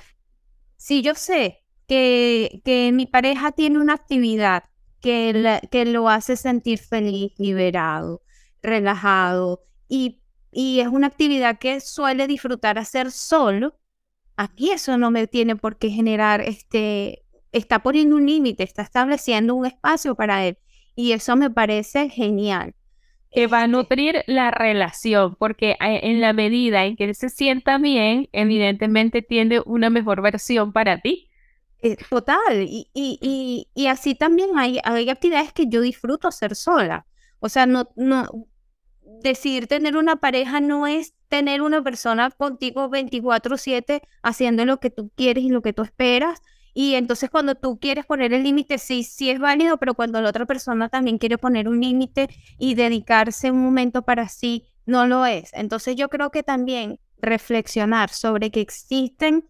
si 0.77 1.01
yo 1.01 1.15
sé 1.15 1.63
que, 1.88 2.62
que 2.63 2.91
mi 2.93 3.05
pareja 3.08 3.51
tiene 3.51 3.79
una 3.79 3.93
actividad 3.95 4.65
que, 5.01 5.62
que 5.71 5.86
lo 5.86 6.10
hace 6.10 6.38
sentir 6.38 6.79
feliz, 6.79 7.34
liberado, 7.38 8.21
relajado, 8.62 9.63
y, 9.88 10.21
y 10.51 10.79
es 10.82 10.88
una 10.88 11.08
actividad 11.08 11.60
que 11.60 11.79
suele 11.82 12.27
disfrutar 12.27 12.77
hacer 12.77 13.12
solo, 13.12 13.77
Aquí 14.41 14.71
eso 14.71 14.97
no 14.97 15.12
me 15.12 15.28
tiene 15.28 15.58
por 15.58 15.75
qué 15.75 15.89
generar, 15.89 16.39
este, 16.39 17.25
está 17.52 17.80
poniendo 17.80 18.15
un 18.15 18.25
límite, 18.25 18.63
está 18.63 18.84
estableciendo 18.84 19.54
un 19.54 19.65
espacio 19.65 20.15
para 20.15 20.45
él. 20.45 20.58
Y 20.95 21.12
eso 21.12 21.36
me 21.36 21.49
parece 21.49 22.08
genial. 22.08 22.73
Que 23.32 23.47
va 23.47 23.58
a 23.58 23.65
este 23.65 23.71
nutrir 23.73 24.23
la 24.28 24.49
relación, 24.49 25.36
porque 25.36 25.71
eh, 25.71 25.99
en 26.04 26.21
la 26.21 26.32
medida 26.32 26.86
en 26.86 26.95
que 26.95 27.04
él 27.04 27.15
se 27.15 27.28
sienta 27.28 27.80
bien, 27.80 28.30
evidentemente 28.32 29.21
tiene 29.21 29.60
una 29.65 29.89
mejor 29.89 30.21
versión 30.21 30.71
para 30.71 31.02
ti. 31.02 31.30
Eh, 31.82 31.97
total, 32.10 32.62
y, 32.62 32.89
y, 32.93 33.67
y, 33.75 33.88
así 33.88 34.15
también 34.15 34.58
hay, 34.58 34.80
hay 34.86 35.10
actividades 35.10 35.52
que 35.52 35.67
yo 35.67 35.82
disfruto 35.82 36.30
hacer 36.30 36.56
sola. 36.56 37.06
O 37.39 37.49
sea, 37.49 37.65
no, 37.65 37.89
no, 37.97 38.25
decidir 39.22 39.67
tener 39.67 39.98
una 39.98 40.17
pareja 40.17 40.60
no 40.60 40.88
es 40.88 41.13
tener 41.28 41.62
una 41.62 41.84
persona 41.84 42.32
contigo 42.32 42.89
24/7 42.89 44.02
haciendo 44.24 44.65
lo 44.65 44.80
que 44.80 44.89
tú 44.89 45.12
quieres 45.15 45.43
y 45.43 45.50
lo 45.50 45.62
que 45.62 45.74
tú 45.74 45.84
esperas. 45.84 46.41
Y 46.74 46.95
entonces 46.95 47.30
cuando 47.30 47.56
tú 47.56 47.80
quieres 47.80 48.06
poner 48.06 48.34
el 48.34 48.43
límite, 48.43 48.78
sí, 48.78 49.04
sí 49.04 49.30
es 49.30 49.39
válido, 49.39 49.78
pero 49.78 49.95
cuando 49.95 50.22
la 50.22 50.30
otra 50.30 50.45
persona 50.45 50.89
también 50.89 51.17
quiere 51.17 51.38
poner 51.38 51.67
un 51.67 51.82
límite 51.82 52.30
y 52.58 52.76
dedicarse 52.76 53.52
un 53.52 53.62
momento 53.62 54.04
para 54.04 54.28
sí, 54.30 54.65
no 54.86 55.08
lo 55.08 55.26
es. 55.26 55.52
Entonces 55.54 55.95
yo 55.95 56.10
creo 56.10 56.32
que 56.32 56.43
también 56.43 57.00
reflexionar 57.22 58.10
sobre 58.10 58.52
que 58.52 58.62
existen, 58.62 59.48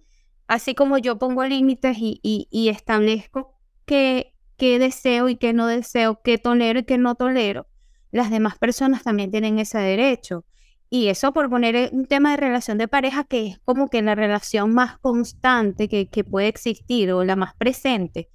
así 0.47 0.75
como 0.75 0.97
yo 0.97 1.19
pongo 1.19 1.45
límites 1.45 1.97
y, 1.99 2.19
y, 2.23 2.69
establezco 2.69 3.55
qué, 3.85 4.33
qué 4.57 4.79
deseo 4.79 5.29
y 5.29 5.37
qué 5.37 5.53
no 5.53 5.67
deseo, 5.67 6.21
qué 6.23 6.37
tolero 6.37 6.79
y 6.79 6.83
qué 6.83 6.97
no 6.97 7.15
tolero, 7.15 7.67
las 8.11 8.31
demás 8.31 8.57
personas 8.57 9.03
también 9.03 9.31
tienen 9.31 9.59
ese 9.59 9.77
derecho. 9.77 10.45
Y 10.89 11.07
eso 11.07 11.33
por 11.33 11.49
poner 11.49 11.91
un 11.93 12.05
tema 12.05 12.31
de 12.31 12.37
relación 12.37 12.79
de 12.79 12.87
pareja 12.87 13.23
que 13.23 13.47
es 13.47 13.59
como 13.59 13.89
que 13.89 14.01
la 14.01 14.15
relación 14.15 14.73
más 14.73 14.97
constante 14.97 15.87
que, 15.87 16.07
que 16.09 16.23
puede 16.23 16.47
existir 16.47 17.11
o 17.11 17.23
la 17.23 17.35
más 17.35 17.53
presente. 17.55 18.29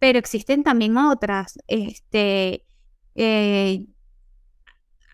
Pero 0.00 0.18
existen 0.18 0.64
también 0.64 0.96
otras. 0.96 1.58
Este, 1.68 2.64
eh, 3.14 3.86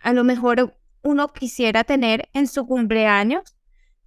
a 0.03 0.13
lo 0.15 0.25
mejor 0.25 0.75
uno 1.03 1.29
quisiera 1.29 1.85
tener 1.85 2.29
en 2.33 2.47
su 2.47 2.67
cumpleaños, 2.67 3.57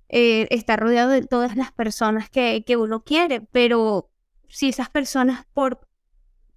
eh, 0.10 0.48
estar 0.50 0.80
rodeado 0.80 1.12
de 1.12 1.26
todas 1.26 1.56
las 1.56 1.72
personas 1.72 2.30
que, 2.30 2.64
que 2.66 2.78
uno 2.78 3.04
quiere, 3.04 3.42
pero 3.42 4.10
si 4.48 4.70
esas 4.70 4.90
personas 4.90 5.46
por, 5.54 5.88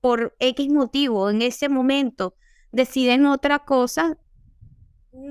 por 0.01 0.35
X 0.38 0.70
motivo 0.70 1.31
en 1.31 1.42
ese 1.42 1.68
momento 1.68 2.35
deciden 2.77 3.27
otra 3.27 3.61
cosa, 3.61 4.19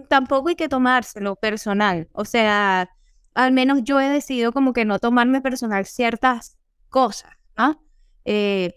tampoco 0.10 0.50
hay 0.50 0.56
que 0.56 0.68
tomárselo 0.68 1.36
personal. 1.36 2.10
O 2.14 2.26
sea, 2.26 2.90
al 3.34 3.52
menos 3.52 3.84
yo 3.84 4.00
he 4.00 4.10
decidido 4.10 4.52
como 4.52 4.74
que 4.74 4.86
no 4.86 5.00
tomarme 5.00 5.42
personal 5.42 5.86
ciertas 5.86 6.58
cosas, 6.90 7.32
¿ah? 7.56 7.78
eh, 8.26 8.74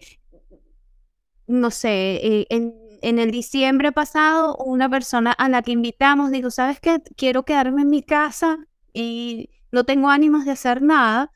no 1.47 1.71
sé, 1.71 2.19
eh, 2.21 2.47
en, 2.49 2.75
en, 3.01 3.17
el 3.17 3.31
diciembre 3.31 3.91
pasado, 3.91 4.55
una 4.57 4.87
persona 4.89 5.31
a 5.31 5.49
la 5.49 5.61
que 5.63 5.71
invitamos 5.71 6.31
dijo, 6.31 6.51
¿sabes 6.51 6.79
qué? 6.79 7.01
Quiero 7.15 7.43
quedarme 7.43 7.81
en 7.81 7.89
mi 7.89 8.03
casa 8.03 8.59
y 8.93 9.49
no 9.71 9.83
tengo 9.83 10.09
ánimos 10.09 10.45
de 10.45 10.51
hacer 10.51 10.81
nada. 10.81 11.31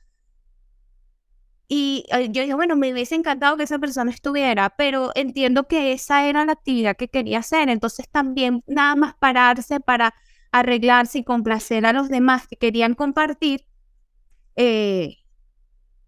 Y 1.75 2.05
yo 2.29 2.43
dije, 2.43 2.53
bueno, 2.53 2.75
me 2.75 2.93
hubiese 2.93 3.15
encantado 3.15 3.57
que 3.57 3.63
esa 3.63 3.79
persona 3.79 4.11
estuviera, 4.11 4.75
pero 4.77 5.11
entiendo 5.15 5.67
que 5.67 5.91
esa 5.91 6.27
era 6.27 6.45
la 6.45 6.51
actividad 6.51 6.95
que 6.95 7.07
quería 7.07 7.39
hacer. 7.39 7.67
Entonces 7.67 8.07
también 8.07 8.63
nada 8.67 8.95
más 8.95 9.15
pararse 9.15 9.79
para 9.79 10.13
arreglarse 10.51 11.17
y 11.17 11.23
complacer 11.23 11.87
a 11.87 11.93
los 11.93 12.09
demás 12.09 12.47
que 12.47 12.57
querían 12.57 12.93
compartir, 12.93 13.65
eh, 14.55 15.15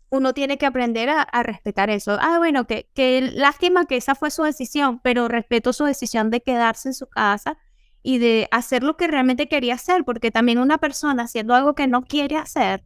uno 0.09 0.35
tiene 0.35 0.59
que 0.59 0.67
aprender 0.67 1.09
a, 1.09 1.25
respetar 1.41 1.89
eso. 1.89 2.15
Ah, 2.21 2.37
bueno, 2.37 2.67
que, 2.67 2.87
que 2.93 3.21
lástima 3.33 3.85
que 3.85 3.97
esa 3.97 4.13
fue 4.13 4.29
su 4.29 4.43
decisión, 4.43 4.99
pero 4.99 5.27
respeto 5.29 5.73
su 5.73 5.85
decisión 5.85 6.29
de 6.29 6.41
quedarse 6.41 6.89
en 6.89 6.93
su 6.93 7.07
casa 7.07 7.57
y 8.03 8.19
de 8.19 8.47
hacer 8.51 8.83
lo 8.83 8.97
que 8.97 9.07
realmente 9.07 9.47
quería 9.47 9.73
hacer, 9.73 10.05
porque 10.05 10.29
también 10.29 10.59
una 10.59 10.77
persona 10.77 11.23
haciendo 11.23 11.55
algo 11.55 11.73
que 11.73 11.87
no 11.87 12.03
quiere 12.03 12.37
hacer, 12.37 12.83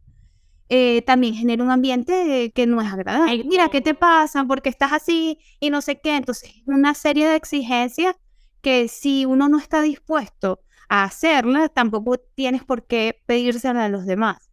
eh, 0.72 1.02
también 1.02 1.34
genera 1.34 1.64
un 1.64 1.70
ambiente 1.72 2.52
que 2.54 2.66
no 2.66 2.80
es 2.80 2.92
agradable. 2.92 3.42
Mira, 3.44 3.68
¿qué 3.70 3.80
te 3.80 3.94
pasa? 3.94 4.44
porque 4.44 4.68
estás 4.68 4.92
así? 4.92 5.38
Y 5.58 5.68
no 5.68 5.82
sé 5.82 6.00
qué. 6.00 6.16
Entonces, 6.16 6.52
una 6.64 6.94
serie 6.94 7.26
de 7.28 7.34
exigencias 7.34 8.14
que 8.62 8.86
si 8.86 9.24
uno 9.24 9.48
no 9.48 9.58
está 9.58 9.82
dispuesto 9.82 10.60
a 10.88 11.02
hacerlas, 11.02 11.72
tampoco 11.74 12.18
tienes 12.36 12.62
por 12.62 12.86
qué 12.86 13.20
pedírsela 13.26 13.84
a 13.84 13.88
los 13.88 14.06
demás. 14.06 14.48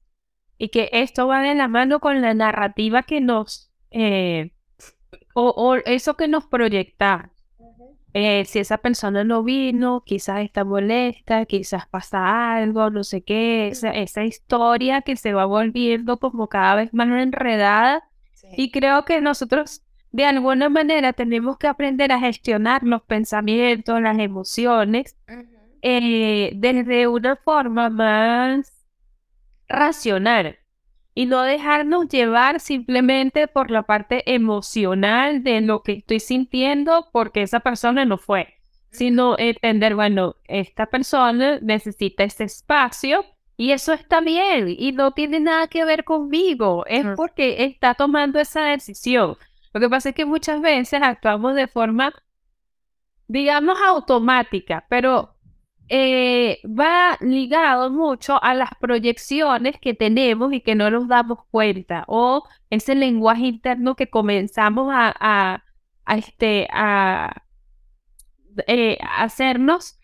y 0.58 0.70
que 0.70 0.90
esto 0.92 1.28
va 1.28 1.42
de 1.42 1.54
la 1.54 1.68
mano 1.68 2.00
con 2.00 2.20
la 2.20 2.34
narrativa 2.34 3.04
que 3.04 3.22
nos, 3.22 3.72
eh, 3.92 4.54
o, 5.36 5.76
eso 5.86 6.16
que 6.16 6.28
nos 6.28 6.48
proyecta. 6.48 7.32
Eh, 8.14 8.46
si 8.46 8.60
esa 8.60 8.78
persona 8.78 9.24
no 9.24 9.44
vino, 9.44 10.04
quizás 10.06 10.42
está 10.42 10.64
molesta, 10.64 11.46
quizás 11.46 11.88
pasa 11.88 12.56
algo, 12.56 12.90
no 12.90 13.04
sé 13.04 13.22
qué, 13.22 13.68
esa, 13.68 13.92
esa 13.92 14.24
historia 14.24 15.02
que 15.02 15.16
se 15.16 15.34
va 15.34 15.46
volviendo 15.46 16.18
como 16.18 16.48
cada 16.48 16.76
vez 16.76 16.94
más 16.94 17.08
enredada. 17.08 18.04
Y 18.56 18.72
creo 18.72 19.04
que 19.06 19.20
nosotros 19.22 19.84
de 20.12 20.26
alguna 20.26 20.70
manera 20.70 21.14
tenemos 21.14 21.58
que 21.58 21.68
aprender 21.68 22.12
a 22.12 22.20
gestionar 22.20 22.82
los 22.84 23.04
pensamientos, 23.04 24.02
las 24.02 24.18
emociones, 24.20 25.18
eh, 25.82 26.52
desde 26.56 27.08
una 27.08 27.36
forma 27.36 27.90
más 27.90 28.86
racional 29.68 30.58
y 31.18 31.26
no 31.26 31.42
dejarnos 31.42 32.10
llevar 32.10 32.60
simplemente 32.60 33.48
por 33.48 33.72
la 33.72 33.82
parte 33.82 34.22
emocional 34.36 35.42
de 35.42 35.62
lo 35.62 35.82
que 35.82 35.94
estoy 35.94 36.20
sintiendo 36.20 37.10
porque 37.12 37.42
esa 37.42 37.60
persona 37.60 38.06
no 38.06 38.20
fue, 38.20 38.54
sino 38.92 39.36
entender, 39.40 39.96
bueno, 39.96 40.36
esta 40.44 40.86
persona 40.86 41.58
necesita 41.60 42.24
este 42.24 42.44
espacio 42.44 43.26
y 43.56 43.72
eso 43.72 43.94
está 43.94 44.22
bien 44.22 44.68
y 44.78 44.92
no 44.92 45.10
tiene 45.10 45.40
nada 45.40 45.66
que 45.66 45.86
ver 45.86 46.04
conmigo, 46.04 46.86
es 46.86 47.04
porque 47.16 47.64
está 47.64 47.96
tomando 47.96 48.40
esa 48.40 48.66
decisión. 48.66 49.38
Lo 49.74 49.80
que 49.80 49.90
pasa 49.90 50.10
es 50.10 50.16
que 50.16 50.26
muchas 50.26 50.62
veces 50.62 51.02
actuamos 51.02 51.56
de 51.56 51.66
forma, 51.66 52.14
digamos, 53.28 53.80
automática, 53.82 54.86
pero 54.88 55.36
eh, 55.90 56.60
va 56.66 57.18
ligado 57.22 57.90
mucho 57.90 58.44
a 58.44 58.54
las 58.54 58.72
proyecciones 58.80 59.80
que 59.80 59.94
tenemos 59.94 60.52
y 60.54 60.62
que 60.62 60.76
no 60.76 60.92
nos 60.92 61.08
damos 61.08 61.40
cuenta, 61.50 62.04
o 62.08 62.44
ese 62.70 62.96
lenguaje 62.96 63.46
interno 63.48 63.96
que 63.96 64.10
comenzamos 64.10 64.90
a, 64.92 65.64
este, 66.08 66.68
a 66.72 67.44
eh, 68.68 68.98
hacernos 69.18 69.98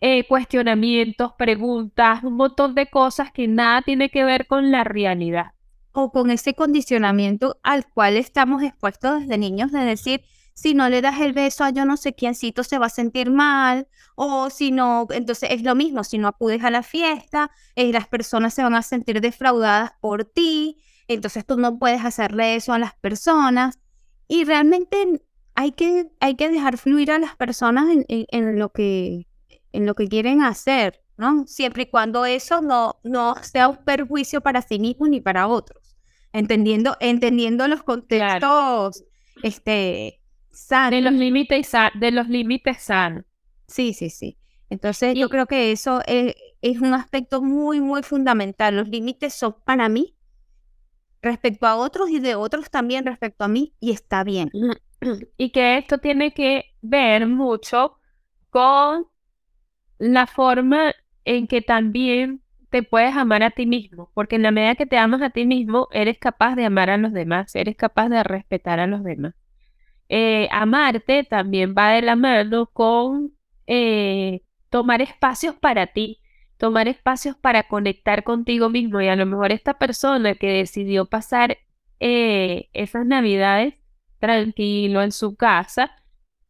eh, 0.00 0.26
cuestionamientos, 0.26 1.32
preguntas, 1.32 2.22
un 2.22 2.34
montón 2.34 2.74
de 2.74 2.86
cosas 2.88 3.32
que 3.32 3.48
nada 3.48 3.82
tiene 3.82 4.10
que 4.10 4.24
ver 4.24 4.46
con 4.46 4.70
la 4.70 4.84
realidad. 4.84 5.52
O 5.92 6.10
con 6.10 6.30
ese 6.30 6.54
condicionamiento 6.54 7.58
al 7.62 7.86
cual 7.88 8.16
estamos 8.16 8.62
expuestos 8.62 9.20
desde 9.20 9.38
niños 9.38 9.72
de 9.72 9.80
decir, 9.80 10.22
si 10.54 10.72
no 10.72 10.88
le 10.88 11.02
das 11.02 11.20
el 11.20 11.32
beso 11.32 11.64
a 11.64 11.70
yo 11.70 11.84
no 11.84 11.96
sé 11.96 12.14
quiéncito 12.14 12.62
se 12.62 12.78
va 12.78 12.86
a 12.86 12.90
sentir 12.90 13.30
mal, 13.30 13.88
o 14.14 14.50
si 14.50 14.70
no, 14.70 15.06
entonces 15.10 15.50
es 15.52 15.62
lo 15.62 15.74
mismo, 15.74 16.04
si 16.04 16.16
no 16.18 16.28
acudes 16.28 16.62
a 16.64 16.70
la 16.70 16.82
fiesta, 16.82 17.50
eh, 17.74 17.92
las 17.92 18.06
personas 18.08 18.54
se 18.54 18.62
van 18.62 18.74
a 18.74 18.82
sentir 18.82 19.20
defraudadas 19.20 19.92
por 20.00 20.24
ti, 20.24 20.78
entonces 21.08 21.44
tú 21.44 21.56
no 21.58 21.78
puedes 21.78 22.04
hacerle 22.04 22.54
eso 22.54 22.72
a 22.72 22.78
las 22.78 22.94
personas. 22.94 23.78
Y 24.28 24.44
realmente 24.44 25.22
hay 25.54 25.72
que, 25.72 26.10
hay 26.20 26.36
que 26.36 26.48
dejar 26.48 26.78
fluir 26.78 27.10
a 27.10 27.18
las 27.18 27.36
personas 27.36 27.88
en, 28.08 28.58
lo, 28.58 28.70
que, 28.70 29.26
en 29.72 29.86
lo 29.86 29.94
que 29.94 30.08
quieren 30.08 30.42
hacer, 30.42 31.02
¿no? 31.16 31.46
Siempre 31.46 31.82
y 31.84 31.90
cuando 31.90 32.24
eso 32.24 32.62
no, 32.62 33.00
no 33.02 33.34
sea 33.42 33.68
un 33.68 33.84
perjuicio 33.84 34.40
para 34.40 34.62
sí 34.62 34.78
mismo 34.78 35.06
ni 35.08 35.20
para 35.20 35.46
otros. 35.46 35.96
Entendiendo, 36.32 36.96
entendiendo 37.00 37.68
los 37.68 37.82
contextos 37.82 39.04
este, 39.42 40.20
de 40.90 41.00
los 41.00 41.12
límites 41.12 41.72
de 41.94 42.10
los 42.10 42.28
límites 42.28 42.82
sanos. 42.82 43.24
Sí, 43.66 43.92
sí, 43.92 44.10
sí. 44.10 44.38
Entonces 44.70 45.14
yo 45.14 45.28
creo 45.28 45.46
que 45.46 45.72
eso 45.72 46.00
es, 46.06 46.34
es, 46.62 46.80
un 46.80 46.94
aspecto 46.94 47.42
muy, 47.42 47.80
muy 47.80 48.02
fundamental. 48.02 48.76
Los 48.76 48.88
límites 48.88 49.34
son 49.34 49.56
para 49.64 49.88
mí 49.88 50.16
respecto 51.22 51.66
a 51.66 51.76
otros 51.76 52.10
y 52.10 52.18
de 52.18 52.34
otros 52.34 52.70
también 52.70 53.06
respecto 53.06 53.44
a 53.44 53.48
mí 53.48 53.74
y 53.80 53.92
está 53.92 54.24
bien. 54.24 54.50
Y 55.36 55.50
que 55.50 55.76
esto 55.76 55.98
tiene 55.98 56.32
que 56.32 56.64
ver 56.80 57.26
mucho 57.26 57.98
con 58.48 59.06
la 59.98 60.26
forma 60.26 60.94
en 61.26 61.46
que 61.46 61.60
también 61.60 62.42
te 62.70 62.82
puedes 62.82 63.14
amar 63.14 63.42
a 63.42 63.50
ti 63.50 63.66
mismo, 63.66 64.10
porque 64.14 64.36
en 64.36 64.42
la 64.42 64.50
medida 64.50 64.74
que 64.74 64.86
te 64.86 64.96
amas 64.96 65.22
a 65.22 65.30
ti 65.30 65.46
mismo, 65.46 65.88
eres 65.92 66.18
capaz 66.18 66.56
de 66.56 66.64
amar 66.64 66.90
a 66.90 66.96
los 66.96 67.12
demás, 67.12 67.54
eres 67.54 67.76
capaz 67.76 68.08
de 68.08 68.24
respetar 68.24 68.80
a 68.80 68.86
los 68.86 69.04
demás. 69.04 69.34
Eh, 70.16 70.46
amarte 70.52 71.24
también 71.24 71.74
va 71.76 71.90
de 71.90 72.02
la 72.02 72.14
mano 72.14 72.66
con 72.66 73.32
eh, 73.66 74.42
tomar 74.70 75.02
espacios 75.02 75.56
para 75.56 75.88
ti, 75.88 76.20
tomar 76.56 76.86
espacios 76.86 77.36
para 77.36 77.64
conectar 77.64 78.22
contigo 78.22 78.70
mismo. 78.70 79.00
Y 79.00 79.08
a 79.08 79.16
lo 79.16 79.26
mejor 79.26 79.50
esta 79.50 79.74
persona 79.74 80.36
que 80.36 80.52
decidió 80.52 81.06
pasar 81.06 81.58
eh, 81.98 82.68
esas 82.74 83.04
navidades 83.06 83.74
tranquilo 84.20 85.02
en 85.02 85.10
su 85.10 85.34
casa, 85.34 85.90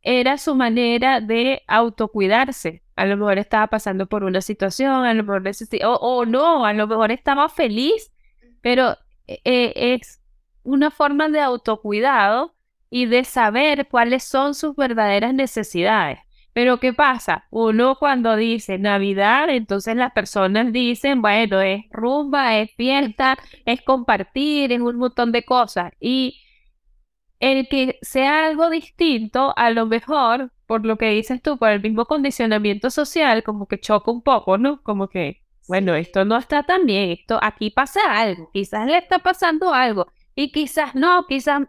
era 0.03 0.37
su 0.37 0.55
manera 0.55 1.23
de 1.23 1.63
autocuidarse. 1.67 2.83
A 2.97 3.07
lo 3.07 3.17
mejor 3.17 3.39
estaba 3.39 3.69
pasando 3.69 4.07
por 4.07 4.25
una 4.25 4.43
situación, 4.43 5.07
a 5.07 5.15
lo 5.15 5.25
mejor 5.25 5.43
o, 5.87 5.95
o 5.95 6.27
no, 6.27 6.67
a 6.67 6.75
lo 6.75 6.87
mejor 6.87 7.13
estaba 7.13 7.49
feliz, 7.49 8.13
pero 8.61 8.99
es 9.27 10.23
una 10.65 10.91
forma 10.91 11.31
de 11.31 11.41
autocuidado 11.41 12.54
y 12.95 13.07
de 13.07 13.25
saber 13.25 13.89
cuáles 13.89 14.23
son 14.23 14.55
sus 14.55 14.77
verdaderas 14.77 15.35
necesidades. 15.35 16.21
Pero 16.53 16.79
¿qué 16.79 16.93
pasa? 16.93 17.45
Uno 17.51 17.97
cuando 17.97 18.37
dice 18.37 18.79
Navidad, 18.79 19.51
entonces 19.51 19.97
las 19.97 20.13
personas 20.13 20.73
dicen, 20.73 21.21
bueno, 21.21 21.61
es 21.61 21.83
rumba, 21.91 22.57
es 22.57 22.71
fiesta, 22.77 23.37
es 23.67 23.83
compartir, 23.83 24.71
es 24.71 24.81
un 24.81 24.95
montón 24.95 25.33
de 25.33 25.45
cosas. 25.45 25.93
Y 25.99 26.41
el 27.41 27.67
que 27.67 27.99
sea 28.01 28.47
algo 28.47 28.71
distinto, 28.71 29.53
a 29.57 29.71
lo 29.71 29.87
mejor, 29.87 30.53
por 30.65 30.87
lo 30.87 30.97
que 30.97 31.11
dices 31.11 31.43
tú, 31.43 31.59
por 31.59 31.71
el 31.71 31.83
mismo 31.83 32.05
condicionamiento 32.05 32.91
social, 32.91 33.43
como 33.43 33.67
que 33.67 33.81
choca 33.81 34.13
un 34.13 34.23
poco, 34.23 34.57
¿no? 34.57 34.81
Como 34.85 35.09
que, 35.09 35.43
bueno, 35.67 35.97
esto 35.97 36.25
no 36.25 36.37
está 36.37 36.63
tan 36.63 36.87
bien, 36.87 37.11
esto 37.11 37.41
aquí 37.43 37.71
pasa 37.71 37.99
algo, 38.09 38.51
quizás 38.53 38.87
le 38.87 38.99
está 38.99 39.19
pasando 39.19 39.75
algo, 39.75 40.07
y 40.37 40.53
quizás 40.53 40.95
no, 40.95 41.27
quizás 41.27 41.63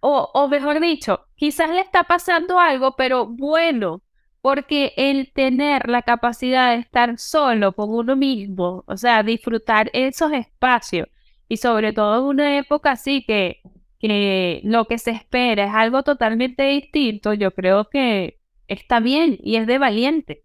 o, 0.00 0.48
mejor 0.48 0.80
dicho, 0.80 1.26
quizás 1.36 1.70
le 1.70 1.80
está 1.80 2.04
pasando 2.04 2.58
algo, 2.58 2.96
pero 2.96 3.26
bueno, 3.26 4.02
porque 4.40 4.92
el 4.96 5.32
tener 5.32 5.88
la 5.88 6.02
capacidad 6.02 6.72
de 6.72 6.80
estar 6.80 7.18
solo 7.18 7.72
con 7.74 7.90
uno 7.90 8.16
mismo, 8.16 8.84
o 8.86 8.96
sea, 8.96 9.22
disfrutar 9.22 9.90
esos 9.92 10.32
espacios 10.32 11.08
y 11.48 11.58
sobre 11.58 11.92
todo 11.92 12.18
en 12.18 12.24
una 12.24 12.58
época 12.58 12.92
así 12.92 13.24
que, 13.26 13.60
que 13.98 14.60
lo 14.64 14.86
que 14.86 14.98
se 14.98 15.10
espera 15.10 15.64
es 15.66 15.74
algo 15.74 16.02
totalmente 16.02 16.62
distinto, 16.64 17.34
yo 17.34 17.50
creo 17.52 17.88
que 17.90 18.38
está 18.68 19.00
bien 19.00 19.38
y 19.42 19.56
es 19.56 19.66
de 19.66 19.78
valiente. 19.78 20.44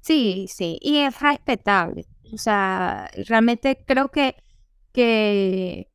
Sí, 0.00 0.46
sí, 0.48 0.78
y 0.80 0.98
es 0.98 1.20
respetable. 1.20 2.06
O 2.32 2.38
sea, 2.38 3.10
realmente 3.28 3.84
creo 3.86 4.10
que, 4.10 4.36
que 4.92 5.89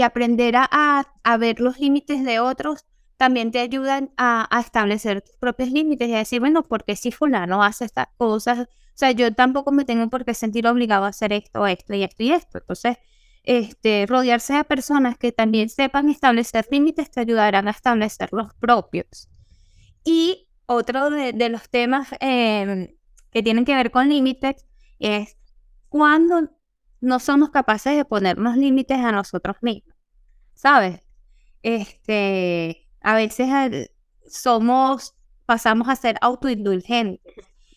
que 0.00 0.04
aprender 0.04 0.54
a, 0.56 1.36
ver 1.38 1.60
los 1.60 1.78
límites 1.78 2.24
de 2.24 2.40
otros 2.40 2.86
también 3.18 3.50
te 3.50 3.58
ayudan 3.58 4.14
a, 4.16 4.48
establecer 4.58 5.20
tus 5.20 5.36
propios 5.36 5.70
límites 5.70 6.08
y 6.08 6.14
a 6.14 6.18
decir, 6.18 6.40
bueno, 6.40 6.62
porque 6.62 6.96
si 6.96 7.12
fulano 7.12 7.62
hace 7.62 7.84
estas 7.84 8.06
cosas, 8.16 8.60
o 8.60 8.66
sea, 8.94 9.10
yo 9.10 9.34
tampoco 9.34 9.72
me 9.72 9.84
tengo 9.84 10.08
por 10.08 10.24
qué 10.24 10.32
sentir 10.32 10.66
obligado 10.66 11.04
a 11.04 11.08
hacer 11.08 11.34
esto, 11.34 11.66
esto 11.66 11.92
y 11.92 12.02
esto 12.02 12.22
y 12.22 12.32
esto. 12.32 12.58
Entonces, 12.58 12.96
este, 13.42 14.06
rodearse 14.08 14.54
de 14.54 14.64
personas 14.64 15.18
que 15.18 15.32
también 15.32 15.68
sepan 15.68 16.08
establecer 16.08 16.66
límites 16.70 17.10
te 17.10 17.20
ayudarán 17.20 17.68
a 17.68 17.72
establecer 17.72 18.30
los 18.32 18.54
propios. 18.54 19.28
Y 20.02 20.48
otro 20.64 21.10
de, 21.10 21.48
los 21.50 21.68
temas 21.68 22.08
em, 22.20 22.88
que 23.30 23.42
tienen 23.42 23.66
que 23.66 23.74
ver 23.74 23.90
con 23.90 24.08
límites 24.08 24.64
es 24.98 25.36
cuando 25.90 26.48
no 27.00 27.18
somos 27.18 27.50
capaces 27.50 27.96
de 27.96 28.04
ponernos 28.04 28.56
límites 28.56 28.98
a 28.98 29.12
nosotros 29.12 29.56
mismos, 29.62 29.96
¿sabes? 30.54 31.00
Este, 31.62 32.88
a 33.00 33.14
veces 33.14 33.90
somos, 34.26 35.14
pasamos 35.46 35.88
a 35.88 35.96
ser 35.96 36.16
autoindulgentes 36.20 37.34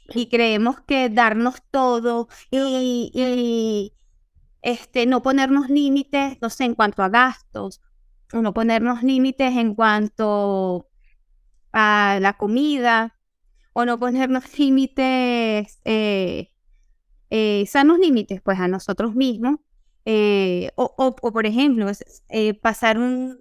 y 0.10 0.28
creemos 0.30 0.82
que 0.82 1.10
darnos 1.10 1.62
todo 1.72 2.28
y, 2.52 3.94
este, 4.62 5.06
no 5.06 5.22
ponernos 5.22 5.70
límites, 5.70 6.38
no 6.42 6.50
sé, 6.50 6.66
en 6.66 6.76
cuanto 6.76 7.04
a 7.04 7.10
gastos, 7.10 7.82
o 8.34 8.42
no 8.42 8.54
ponernos 8.54 9.04
límites 9.04 9.56
en 9.58 9.76
cuanto 9.76 10.90
a 11.74 12.20
la 12.22 12.38
comida, 12.38 13.18
o 13.74 13.86
no 13.86 14.00
ponernos 14.00 14.58
límites 14.58 15.80
eh, 15.84 16.53
eh, 17.36 17.66
sanos 17.66 17.98
límites 17.98 18.42
pues 18.44 18.60
a 18.60 18.68
nosotros 18.68 19.16
mismos. 19.16 19.56
Eh, 20.06 20.70
o, 20.76 21.16
por 21.16 21.48
ejemplo, 21.48 21.90
eh, 22.30 22.54
pasar 22.54 23.00
un, 23.00 23.40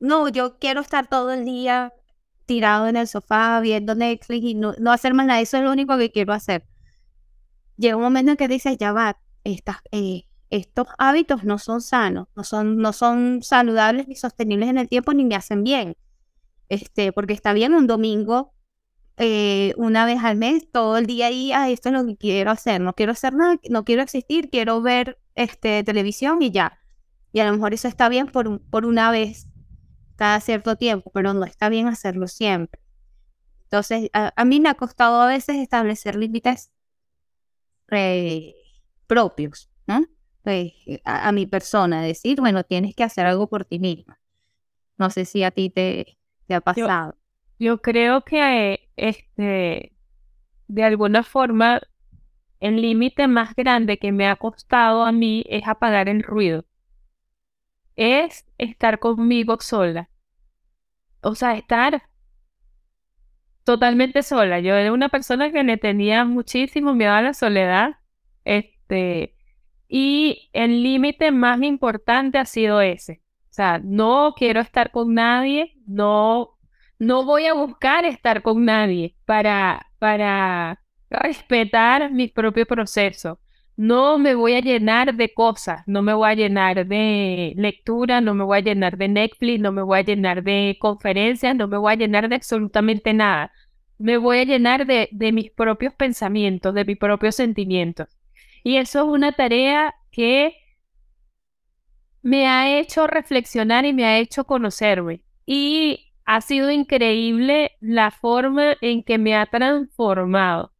no, 0.00 0.30
yo 0.30 0.58
quiero 0.58 0.80
estar 0.80 1.08
todo 1.08 1.34
el 1.34 1.44
día 1.44 1.92
tirado 2.46 2.86
en 2.88 2.96
el 2.96 3.06
sofá 3.06 3.60
viendo 3.60 3.94
Netflix 3.94 4.42
y 4.42 4.54
no, 4.54 4.72
no 4.78 4.92
hacer 4.92 5.12
más 5.12 5.26
nada, 5.26 5.40
eso 5.42 5.58
es 5.58 5.62
lo 5.62 5.72
único 5.72 5.98
que 5.98 6.10
quiero 6.10 6.32
hacer. 6.32 6.64
Llega 7.76 7.96
un 7.96 8.02
momento 8.02 8.30
en 8.30 8.38
que 8.38 8.48
dices, 8.48 8.78
ya 8.78 8.92
va, 8.92 9.20
estás, 9.44 9.76
estos 10.48 10.86
hábitos 10.96 11.44
no 11.44 11.58
son 11.58 11.82
sanos, 11.82 12.28
no 12.34 12.44
son, 12.44 12.78
no 12.78 12.94
son 12.94 13.42
saludables 13.42 14.08
ni 14.08 14.16
sostenibles 14.16 14.70
en 14.70 14.78
el 14.78 14.88
tiempo 14.88 15.12
ni 15.12 15.26
me 15.26 15.34
hacen 15.34 15.64
bien. 15.64 15.98
Este, 16.70 17.12
porque 17.12 17.34
está 17.34 17.52
bien 17.52 17.74
un 17.74 17.86
domingo, 17.86 18.54
eh, 19.18 19.74
una 19.76 20.06
vez 20.06 20.22
al 20.22 20.36
mes, 20.36 20.70
todo 20.70 20.96
el 20.96 21.06
día 21.06 21.26
ahí, 21.26 21.50
ah, 21.52 21.68
esto 21.70 21.88
es 21.88 21.94
lo 21.94 22.06
que 22.06 22.16
quiero 22.16 22.52
hacer, 22.52 22.80
no 22.80 22.94
quiero 22.94 23.12
hacer 23.12 23.34
nada, 23.34 23.56
no 23.68 23.84
quiero 23.84 24.02
existir, 24.02 24.48
quiero 24.48 24.80
ver 24.80 25.18
este, 25.34 25.82
televisión 25.82 26.40
y 26.40 26.52
ya. 26.52 26.78
Y 27.32 27.40
a 27.40 27.46
lo 27.46 27.52
mejor 27.52 27.74
eso 27.74 27.88
está 27.88 28.08
bien 28.08 28.28
por, 28.28 28.60
por 28.70 28.86
una 28.86 29.10
vez 29.10 29.48
cada 30.16 30.40
cierto 30.40 30.76
tiempo, 30.76 31.10
pero 31.12 31.34
no 31.34 31.44
está 31.44 31.68
bien 31.68 31.88
hacerlo 31.88 32.28
siempre. 32.28 32.80
Entonces, 33.64 34.08
a, 34.14 34.44
mí 34.44 34.60
me 34.60 34.70
ha 34.70 34.74
costado 34.74 35.20
a 35.20 35.26
veces 35.26 35.56
establecer 35.56 36.16
límites 36.16 36.70
eh, 37.90 38.54
propios, 39.06 39.68
¿no? 39.86 40.06
Pues, 40.42 40.72
a, 41.04 41.32
mi 41.32 41.46
persona, 41.46 42.02
decir, 42.02 42.40
bueno, 42.40 42.64
tienes 42.64 42.94
que 42.94 43.04
hacer 43.04 43.26
algo 43.26 43.48
por 43.48 43.64
ti 43.64 43.78
misma. 43.78 44.18
No 44.96 45.10
sé 45.10 45.24
si 45.24 45.42
a 45.42 45.50
ti 45.50 45.70
te, 45.70 46.18
te 46.46 46.54
ha 46.54 46.60
pasado. 46.60 47.17
Yo, 47.58 47.78
creo 47.82 48.22
que 48.22 48.88
este, 48.96 49.92
de 50.68 50.84
alguna 50.84 51.22
forma 51.22 51.80
el 52.60 52.80
límite 52.80 53.28
más 53.28 53.54
grande 53.54 53.98
que 53.98 54.12
me 54.12 54.26
ha 54.28 54.36
costado 54.36 55.04
a 55.04 55.12
mí 55.12 55.44
es 55.48 55.66
apagar 55.66 56.08
el 56.08 56.22
ruido. 56.22 56.64
Es 57.96 58.46
estar 58.58 58.98
conmigo 58.98 59.58
sola. 59.60 60.08
O 61.20 61.34
sea, 61.34 61.54
estar 61.56 62.02
totalmente 63.64 64.22
sola. 64.22 64.60
Yo 64.60 64.74
era 64.74 64.92
una 64.92 65.08
persona 65.08 65.52
que 65.52 65.62
le 65.62 65.76
tenía 65.76 66.24
muchísimo 66.24 66.94
miedo 66.94 67.12
a 67.12 67.22
la 67.22 67.34
soledad. 67.34 67.96
Este, 68.44 69.34
y 69.88 70.50
el 70.52 70.82
límite 70.82 71.30
más 71.32 71.60
importante 71.62 72.38
ha 72.38 72.44
sido 72.44 72.80
ese. 72.80 73.22
O 73.50 73.52
sea, 73.52 73.80
no 73.82 74.34
quiero 74.36 74.60
estar 74.60 74.90
con 74.90 75.14
nadie, 75.14 75.76
no, 75.86 76.57
no 76.98 77.24
voy 77.24 77.46
a 77.46 77.54
buscar 77.54 78.04
estar 78.04 78.42
con 78.42 78.64
nadie 78.64 79.14
para, 79.24 79.86
para 79.98 80.80
respetar 81.10 82.10
mi 82.12 82.28
propio 82.28 82.66
proceso. 82.66 83.40
No 83.76 84.18
me 84.18 84.34
voy 84.34 84.54
a 84.54 84.60
llenar 84.60 85.14
de 85.14 85.32
cosas, 85.32 85.84
no 85.86 86.02
me 86.02 86.12
voy 86.12 86.30
a 86.30 86.34
llenar 86.34 86.86
de 86.86 87.54
lectura, 87.56 88.20
no 88.20 88.34
me 88.34 88.42
voy 88.42 88.58
a 88.58 88.62
llenar 88.62 88.96
de 88.98 89.06
Netflix, 89.06 89.60
no 89.60 89.70
me 89.70 89.82
voy 89.82 90.00
a 90.00 90.02
llenar 90.02 90.42
de 90.42 90.76
conferencias, 90.80 91.54
no 91.54 91.68
me 91.68 91.78
voy 91.78 91.92
a 91.92 91.96
llenar 91.96 92.28
de 92.28 92.34
absolutamente 92.34 93.14
nada. 93.14 93.52
Me 93.98 94.16
voy 94.16 94.38
a 94.38 94.44
llenar 94.44 94.86
de, 94.86 95.08
de 95.12 95.32
mis 95.32 95.50
propios 95.52 95.94
pensamientos, 95.94 96.74
de 96.74 96.84
mis 96.84 96.98
propios 96.98 97.36
sentimientos. 97.36 98.08
Y 98.64 98.76
eso 98.78 99.00
es 99.00 99.04
una 99.06 99.32
tarea 99.32 99.94
que 100.10 100.56
me 102.22 102.48
ha 102.48 102.78
hecho 102.80 103.06
reflexionar 103.06 103.84
y 103.86 103.92
me 103.92 104.04
ha 104.04 104.18
hecho 104.18 104.44
conocerme. 104.44 105.22
Y 105.46 106.07
ha 106.28 106.42
sido 106.42 106.70
increíble 106.70 107.72
la 107.80 108.10
forma 108.10 108.76
en 108.82 109.02
que 109.02 109.16
me 109.16 109.34
ha 109.34 109.46
transformado. 109.46 110.74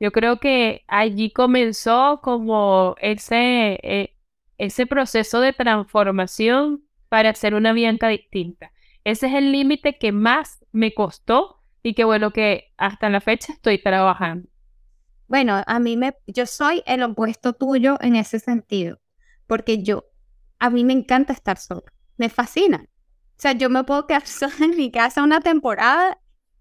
Yo 0.00 0.12
creo 0.12 0.40
que 0.40 0.82
allí 0.88 1.30
comenzó 1.30 2.20
como 2.22 2.94
ese, 2.98 3.78
eh, 3.82 4.16
ese 4.56 4.86
proceso 4.86 5.40
de 5.40 5.52
transformación 5.52 6.84
para 7.10 7.28
hacer 7.28 7.54
una 7.54 7.74
Bianca 7.74 8.08
distinta. 8.08 8.72
Ese 9.04 9.26
es 9.26 9.34
el 9.34 9.52
límite 9.52 9.98
que 9.98 10.10
más 10.10 10.64
me 10.72 10.94
costó 10.94 11.62
y 11.82 11.92
que 11.92 12.04
bueno 12.04 12.30
que 12.30 12.72
hasta 12.78 13.10
la 13.10 13.20
fecha 13.20 13.52
estoy 13.52 13.76
trabajando. 13.76 14.48
Bueno, 15.28 15.62
a 15.66 15.78
mí 15.80 15.98
me, 15.98 16.14
yo 16.26 16.46
soy 16.46 16.82
el 16.86 17.02
opuesto 17.02 17.52
tuyo 17.52 17.98
en 18.00 18.16
ese 18.16 18.38
sentido, 18.38 19.00
porque 19.46 19.82
yo, 19.82 20.06
a 20.58 20.70
mí 20.70 20.82
me 20.82 20.94
encanta 20.94 21.34
estar 21.34 21.58
sola, 21.58 21.92
me 22.16 22.30
fascina. 22.30 22.88
O 23.36 23.40
sea, 23.40 23.52
yo 23.52 23.70
me 23.70 23.84
puedo 23.84 24.06
quedar 24.06 24.26
sola 24.26 24.54
en 24.60 24.76
mi 24.76 24.90
casa 24.90 25.22
una 25.22 25.40
temporada 25.40 26.18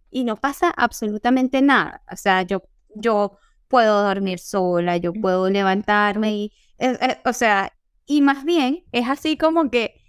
y 0.10 0.24
no 0.24 0.38
pasa 0.38 0.70
absolutamente 0.76 1.62
nada. 1.62 2.04
O 2.12 2.16
sea, 2.16 2.44
yo, 2.44 2.64
yo 2.96 3.38
puedo 3.68 4.04
dormir 4.04 4.40
sola, 4.40 4.98
yo 4.98 5.14
puedo 5.14 5.50
levantarme 5.50 6.34
y, 6.36 6.54
eh, 6.78 6.98
eh, 7.02 7.18
o 7.26 7.34
sea, 7.34 7.74
y 8.06 8.22
más 8.22 8.44
bien 8.44 8.84
es 8.92 9.08
así 9.10 9.38
como 9.38 9.70
que 9.72 10.04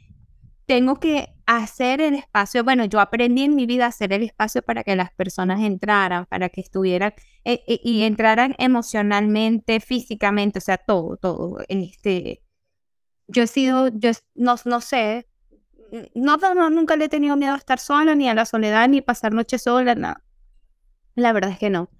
tengo 0.66 0.96
que 1.00 1.34
hacer 1.46 2.00
el 2.00 2.14
espacio, 2.14 2.64
bueno, 2.64 2.84
yo 2.86 3.00
aprendí 3.00 3.42
en 3.42 3.54
mi 3.54 3.66
vida 3.66 3.84
a 3.84 3.88
hacer 3.88 4.12
el 4.12 4.22
espacio 4.22 4.62
para 4.62 4.82
que 4.82 4.96
las 4.96 5.12
personas 5.12 5.60
entraran, 5.60 6.26
para 6.26 6.48
que 6.48 6.60
estuvieran 6.62 7.12
eh, 7.44 7.62
eh, 7.66 7.80
y 7.84 8.02
entraran 8.04 8.54
emocionalmente, 8.58 9.80
físicamente, 9.80 10.58
o 10.58 10.62
sea, 10.62 10.78
todo, 10.78 11.16
todo. 11.18 11.58
Este, 11.68 12.42
yo 13.28 13.42
he 13.44 13.46
sido, 13.46 13.88
yo 13.88 14.10
no, 14.34 14.56
no 14.64 14.80
sé, 14.80 15.28
no, 16.14 16.36
no, 16.36 16.70
nunca 16.70 16.96
le 16.96 17.06
he 17.06 17.08
tenido 17.08 17.36
miedo 17.36 17.54
a 17.54 17.58
estar 17.58 17.78
sola, 17.78 18.14
ni 18.14 18.28
a 18.28 18.34
la 18.34 18.46
soledad, 18.46 18.88
ni 18.88 19.00
pasar 19.00 19.32
noche 19.32 19.58
sola, 19.58 19.94
nada. 19.94 20.24
La 21.14 21.32
verdad 21.32 21.50
es 21.50 21.58
que 21.58 21.70
no. 21.70 21.90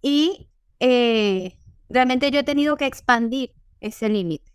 Y 0.00 0.50
eh, 0.80 1.58
realmente 1.88 2.30
yo 2.30 2.40
he 2.40 2.44
tenido 2.44 2.76
que 2.76 2.86
expandir 2.86 3.54
ese 3.80 4.08
límite 4.08 4.52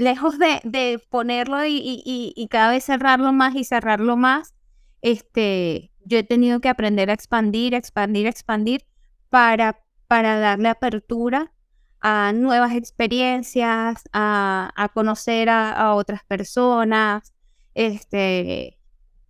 lejos 0.00 0.38
de, 0.38 1.00
ponerlo 1.10 1.58
y, 1.66 2.48
cada 2.50 2.70
vez 2.70 2.84
cerrarlo 2.84 3.32
más 3.32 3.54
y 3.54 3.64
cerrarlo 3.64 4.16
más, 4.16 4.54
este, 5.02 5.92
yo 6.04 6.18
he 6.18 6.22
tenido 6.22 6.60
que 6.60 6.70
aprender 6.70 7.10
a 7.10 7.12
expandir, 7.12 7.74
expandir, 7.74 8.26
expandir 8.26 8.86
para, 9.28 9.84
para 10.08 10.38
darle 10.38 10.70
apertura 10.70 11.52
a 12.00 12.32
nuevas 12.32 12.72
experiencias, 12.74 14.02
a, 14.12 14.90
conocer 14.94 15.50
a, 15.50 15.94
otras 15.94 16.24
personas. 16.24 17.34
Este, 17.80 18.78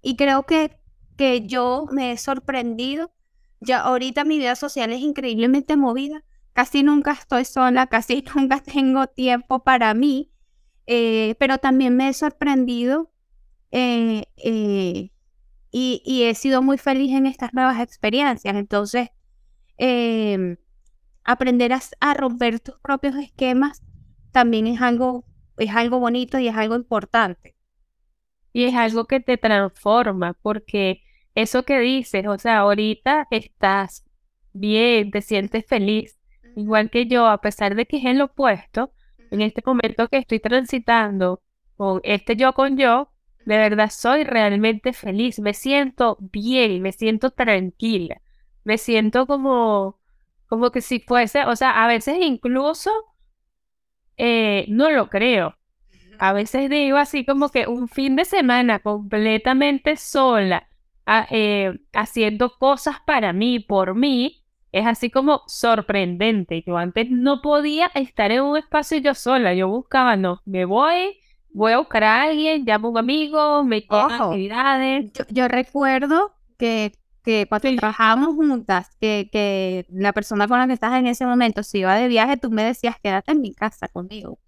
y 0.03 0.17
creo 0.17 0.45
que, 0.45 0.77
que 1.17 1.47
yo 1.47 1.87
me 1.93 2.11
he 2.11 2.17
sorprendido. 2.17 3.13
Ya 3.61 3.79
ahorita 3.79 4.25
mi 4.25 4.39
vida 4.39 4.57
social 4.57 4.93
es 4.93 5.03
increíblemente 5.03 5.77
movida. 5.77 6.25
Casi 6.53 6.83
nunca 6.83 7.13
estoy 7.13 7.45
sola, 7.45 7.87
casi 7.87 8.25
nunca 8.35 8.59
tengo 8.61 9.07
tiempo 9.07 9.63
para 9.63 9.95
mí. 9.95 10.33
Eh, 10.87 11.37
pero 11.39 11.59
también 11.59 11.97
me 11.97 12.09
he 12.09 12.13
sorprendido 12.13 13.13
eh, 13.71 14.25
eh, 14.37 15.13
y, 15.71 16.23
he 16.25 16.35
sido 16.35 16.61
muy 16.61 16.77
feliz 16.77 17.13
en 17.15 17.27
estas 17.27 17.55
nuevas 17.55 17.81
experiencias. 17.81 18.57
Entonces, 18.57 19.11
em, 19.77 20.57
aprender 21.23 21.73
a, 21.73 22.15
romper 22.15 22.59
tus 22.59 22.81
propios 22.81 23.15
esquemas 23.15 23.81
también 24.33 24.67
es 24.67 24.81
algo, 24.83 25.25
es 25.57 25.71
algo 25.71 26.01
bonito 26.01 26.41
y 26.41 26.49
es 26.49 26.57
algo 26.57 26.75
importante. 26.75 27.60
Y 28.53 28.65
es 28.65 28.75
algo 28.75 29.07
que 29.07 29.21
te 29.21 29.37
transforma, 29.39 30.35
porque 30.43 31.03
eso 31.35 31.65
que 31.65 31.79
dices, 31.79 32.27
o 32.27 32.39
sea, 32.39 32.59
ahorita 32.59 33.29
estás 33.31 34.05
bien, 34.53 35.11
te 35.11 35.23
sientes 35.23 35.65
feliz, 35.67 36.19
igual 36.57 36.91
que 36.91 37.07
yo, 37.07 37.27
a 37.27 37.41
pesar 37.41 37.75
de 37.75 37.87
que 37.87 37.99
es 37.99 38.05
el 38.05 38.21
opuesto, 38.21 38.93
en 39.31 39.43
este 39.43 39.63
momento 39.65 40.09
que 40.09 40.19
estoy 40.19 40.41
transitando 40.41 41.43
con 41.77 42.01
este 42.05 42.37
yo 42.37 42.53
con 42.53 42.77
yo, 42.77 43.11
de 43.47 43.57
verdad 43.57 43.91
soy 43.91 44.25
realmente 44.25 44.93
feliz, 44.93 45.39
me 45.39 45.55
siento 45.55 46.19
bien, 46.21 46.83
me 46.83 46.93
siento 46.93 47.31
tranquila, 47.31 48.21
me 48.65 48.77
siento 48.79 49.27
como, 49.27 49.99
como 50.47 50.71
que 50.71 50.81
si 50.81 51.01
fuese, 51.01 51.45
o 51.47 51.57
sea, 51.57 51.83
a 51.83 51.87
veces 51.87 52.19
incluso 52.21 52.91
eh, 54.17 54.67
no 54.69 54.91
lo 54.91 55.09
creo. 55.09 55.57
A 56.21 56.35
veces 56.35 56.69
digo 56.69 56.99
así 56.99 57.25
como 57.25 57.49
que 57.49 57.67
un 57.67 57.89
fin 57.89 58.15
de 58.15 58.27
semana 58.27 58.81
completamente 58.81 59.97
sola, 59.97 60.69
ah, 61.07 61.27
eh, 61.31 61.79
haciendo 61.95 62.59
cosas 62.59 62.97
para 63.07 63.33
mí, 63.33 63.59
por 63.59 63.95
mí, 63.95 64.45
es 64.71 64.87
así 64.87 65.09
como 65.09 65.41
sorprendente. 65.47 66.63
Yo 66.67 66.77
antes 66.77 67.11
no 67.11 67.41
podía 67.41 67.91
estar 67.95 68.31
en 68.33 68.43
un 68.43 68.59
espacio 68.59 68.99
yo 68.99 69.15
sola. 69.15 69.55
Yo 69.55 69.69
buscaba, 69.69 70.17
no, 70.17 70.43
me 70.45 70.67
voy, 70.67 71.17
voy 71.55 71.73
a 71.73 71.79
buscar 71.79 72.05
a 72.05 72.23
alguien, 72.25 72.67
llamo 72.67 72.89
a 72.89 72.91
un 72.91 72.99
amigo, 72.99 73.65
me 73.65 73.87
quedo 73.87 74.01
actividades. 74.01 75.13
Yo, 75.31 75.49
recuerdo 75.49 76.35
que, 76.59 76.93
que 77.25 77.47
cuando 77.49 77.75
trabajábamos 77.77 78.35
juntas, 78.35 78.95
que, 79.01 79.31
que 79.33 79.87
la 79.89 80.13
persona 80.13 80.47
con 80.47 80.59
la 80.59 80.67
que 80.67 80.75
estás 80.75 80.93
en 80.99 81.07
ese 81.07 81.25
momento 81.25 81.63
se 81.63 81.79
iba 81.79 81.95
de 81.95 82.09
viaje, 82.09 82.37
tú 82.37 82.51
me 82.51 82.63
decías, 82.63 82.97
quédate 83.03 83.33
en 83.33 83.41
mi 83.41 83.55
casa 83.55 83.89
conmigo. 83.89 84.39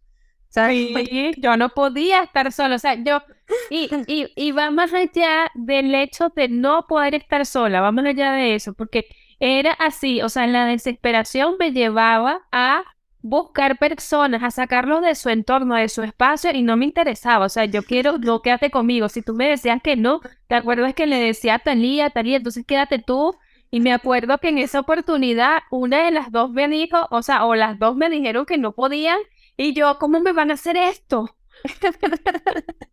Sí, 0.55 1.33
yo 1.39 1.57
no 1.57 1.71
podía 1.71 2.23
estar 2.25 2.53
sola, 2.53 2.77
o 2.77 2.79
sea, 2.79 2.95
yo, 3.03 3.23
y, 3.71 3.89
y, 4.07 4.27
y 4.37 4.53
va 4.53 4.71
más 4.71 4.93
allá 4.93 5.51
del 5.55 5.95
hecho 5.95 6.29
de 6.37 6.49
no 6.49 6.87
poder 6.87 7.15
estar 7.15 7.47
sola, 7.47 7.81
va 7.81 7.91
más 7.91 8.05
allá 8.05 8.33
de 8.33 8.55
eso, 8.55 8.75
porque 8.75 9.07
era 9.41 9.73
así, 9.73 10.21
o 10.21 10.29
sea, 10.29 10.47
la 10.47 10.67
desesperación 10.67 11.57
me 11.59 11.73
llevaba 11.73 12.43
a 12.53 12.85
buscar 13.23 13.79
personas, 13.79 14.43
a 14.43 14.51
sacarlos 14.51 15.01
de 15.03 15.15
su 15.15 15.31
entorno, 15.31 15.75
de 15.77 15.89
su 15.89 16.03
espacio 16.03 16.51
y 16.53 16.63
no 16.63 16.77
me 16.77 16.85
interesaba. 16.85 17.47
O 17.47 17.49
sea, 17.49 17.65
yo 17.65 17.83
quiero, 17.85 18.19
no 18.19 18.43
quédate 18.43 18.71
conmigo. 18.71 19.09
Si 19.09 19.23
tú 19.23 19.35
me 19.35 19.49
decías 19.49 19.81
que 19.83 19.97
no, 19.97 20.21
¿te 20.49 20.55
acuerdas 20.57 20.95
que 20.95 21.07
le 21.07 21.17
decía 21.19 21.55
a 21.55 21.59
Talía, 21.61 22.11
Talía, 22.11 22.37
entonces 22.39 22.65
quédate 22.67 22.99
tú? 22.99 23.35
Y 23.71 23.81
me 23.81 23.93
acuerdo 23.93 24.39
que 24.39 24.49
en 24.51 24.59
esa 24.59 24.81
oportunidad 24.81 25.63
una 25.71 26.05
de 26.05 26.11
las 26.11 26.31
dos 26.31 26.51
me 26.51 26.69
dijo, 26.69 27.07
o 27.11 27.23
sea, 27.23 27.45
o 27.47 27.55
las 27.55 27.79
dos 27.79 27.97
me 27.97 28.11
dijeron 28.11 28.45
que 28.45 28.59
no 28.59 28.73
podían 28.73 29.19
Y 29.57 29.75
yo, 29.75 29.99
¿cómo 29.99 30.21
me 30.21 30.33
van 30.33 30.51
a 30.51 30.55
hacer 30.55 30.77
esto? 30.77 31.37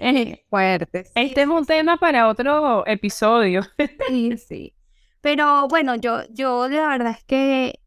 Eh, 0.00 0.44
fuerte. 0.50 1.04
Este 1.14 1.42
es 1.42 1.46
un 1.46 1.64
tema 1.64 1.96
para 1.96 2.28
otro 2.28 2.84
episodio. 2.84 3.62
Sí, 4.08 4.36
sí. 4.36 4.74
Pero 5.20 5.68
bueno, 5.68 5.94
yo, 5.94 6.22
yo 6.30 6.68
la 6.68 6.88
verdad 6.88 7.12
es 7.16 7.24
que 7.24 7.80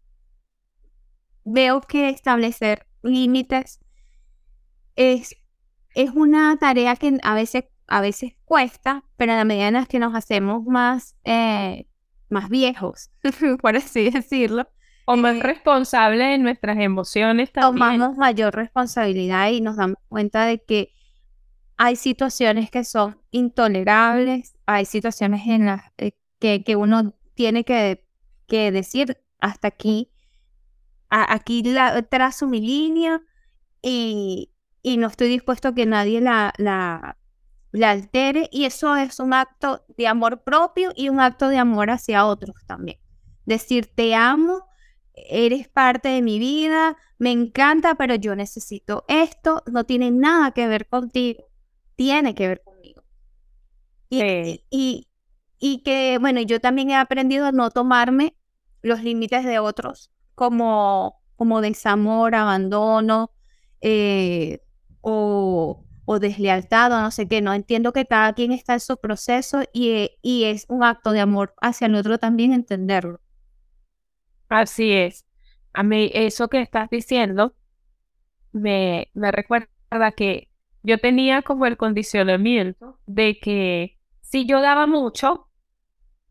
veo 1.43 1.81
que 1.81 2.09
establecer 2.09 2.87
límites 3.03 3.81
es, 4.95 5.35
es 5.93 6.09
una 6.11 6.57
tarea 6.57 6.95
que 6.95 7.17
a 7.21 7.35
veces, 7.35 7.65
a 7.87 8.01
veces 8.01 8.33
cuesta, 8.45 9.03
pero 9.17 9.33
a 9.33 9.35
la 9.35 9.45
medida 9.45 9.67
en 9.67 9.85
que 9.85 9.99
nos 9.99 10.15
hacemos 10.15 10.63
más, 10.65 11.15
eh, 11.25 11.87
más 12.29 12.49
viejos, 12.49 13.11
por 13.61 13.75
así 13.75 14.09
decirlo, 14.09 14.67
o 15.09 15.15
más 15.15 15.39
responsables 15.39 16.19
de 16.19 16.37
nuestras 16.37 16.77
emociones 16.79 17.53
también. 17.53 17.75
Tomamos 17.75 18.17
mayor 18.17 18.53
responsabilidad 18.53 19.49
y 19.51 19.61
nos 19.61 19.77
damos 19.77 19.99
cuenta 20.09 20.45
de 20.45 20.61
que 20.61 20.91
hay 21.77 21.95
situaciones 21.95 22.69
que 22.69 22.83
son 22.83 23.17
intolerables, 23.31 24.57
hay 24.65 24.83
situaciones 24.83 25.47
en 25.47 25.67
las 25.67 25.81
eh, 25.97 26.11
que, 26.39 26.61
que 26.65 26.75
uno 26.75 27.15
tiene 27.35 27.63
que, 27.63 28.05
que 28.47 28.69
decir 28.73 29.17
hasta 29.39 29.69
aquí, 29.69 30.11
aquí 31.09 31.63
la, 31.63 32.01
trazo 32.01 32.45
mi 32.45 32.59
línea 32.59 33.21
y, 33.81 34.51
y, 34.81 34.97
no 34.97 35.07
estoy 35.07 35.29
dispuesto 35.29 35.69
a 35.69 35.73
que 35.73 35.85
nadie 35.85 36.19
la, 36.19 36.53
la, 36.57 37.17
la 37.71 37.91
altere 37.91 38.49
y 38.51 38.65
eso 38.65 38.93
es 38.97 39.21
un 39.21 39.33
acto 39.33 39.85
de 39.97 40.05
amor 40.07 40.43
propio 40.43 40.91
y 40.97 41.07
un 41.07 41.21
acto 41.21 41.47
de 41.47 41.59
amor 41.59 41.91
hacia 41.91 42.25
otros 42.25 42.57
también. 42.65 42.99
Decir 43.45 43.87
te 43.95 44.13
amo, 44.13 44.67
eres 45.29 45.67
parte 45.69 46.09
de 46.09 46.21
mi 46.21 46.39
vida, 46.39 46.97
me 47.17 47.31
encanta, 47.31 47.95
pero 47.95 48.15
yo 48.15 48.35
necesito 48.35 49.05
esto, 49.07 49.63
no 49.71 49.85
tiene 49.85 50.11
nada 50.11 50.51
que 50.51 50.67
ver 50.67 50.87
contigo 50.87 51.47
tiene 51.97 52.35
que 52.35 52.47
ver 52.47 52.61
conmigo. 52.63 53.03
Y, 54.09 54.63
y, 54.69 55.07
y, 55.59 55.83
que, 55.83 56.17
bueno, 56.21 56.41
yo 56.41 56.61
también 56.61 56.91
he 56.91 56.95
aprendido 56.95 57.47
a 57.47 57.51
no 57.51 57.71
tomarme 57.71 58.37
los 58.81 59.03
límites 59.03 59.43
de 59.43 59.59
otros 59.59 60.11
como, 60.35 61.21
como 61.35 61.59
desamor, 61.61 62.35
abandono 62.35 63.31
eh, 63.81 64.61
o, 65.01 65.83
o 66.05 66.19
deslealtad 66.19 66.93
o 66.93 67.01
no 67.01 67.11
sé 67.11 67.27
qué. 67.27 67.41
No 67.41 67.53
entiendo 67.53 67.91
que 67.93 68.05
cada 68.05 68.33
quien 68.33 68.51
está 68.53 68.73
en 68.73 68.79
su 68.79 68.97
proceso 68.97 69.63
y, 69.73 70.11
y 70.21 70.45
es 70.45 70.65
un 70.69 70.83
acto 70.83 71.11
de 71.11 71.19
amor 71.21 71.55
hacia 71.61 71.87
el 71.87 71.95
otro 71.95 72.19
también 72.19 72.53
entenderlo. 72.53 73.19
Así 74.49 74.93
es. 74.93 75.25
A 75.73 75.83
mí 75.83 76.09
eso 76.13 76.47
que 76.47 76.61
estás 76.61 76.89
diciendo 76.89 77.55
me, 78.51 79.09
me 79.13 79.31
recuerda 79.31 79.67
que 80.15 80.49
yo 80.83 80.97
tenía 80.99 81.41
como 81.41 81.65
el 81.65 81.77
condicionamiento 81.77 82.99
de 83.05 83.39
que 83.39 83.99
si 84.21 84.45
yo 84.45 84.61
daba 84.61 84.87
mucho, 84.87 85.49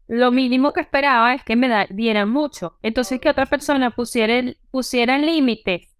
lo 0.08 0.30
mínimo 0.30 0.72
que 0.72 0.80
esperaba 0.80 1.34
es 1.34 1.44
que 1.44 1.56
me 1.56 1.86
dieran 1.90 2.30
mucho. 2.30 2.78
Entonces 2.82 3.20
que 3.20 3.28
otra 3.30 3.46
persona 3.46 3.90
pusiera, 3.90 4.52
pusiera 4.70 5.18
límites 5.18 5.96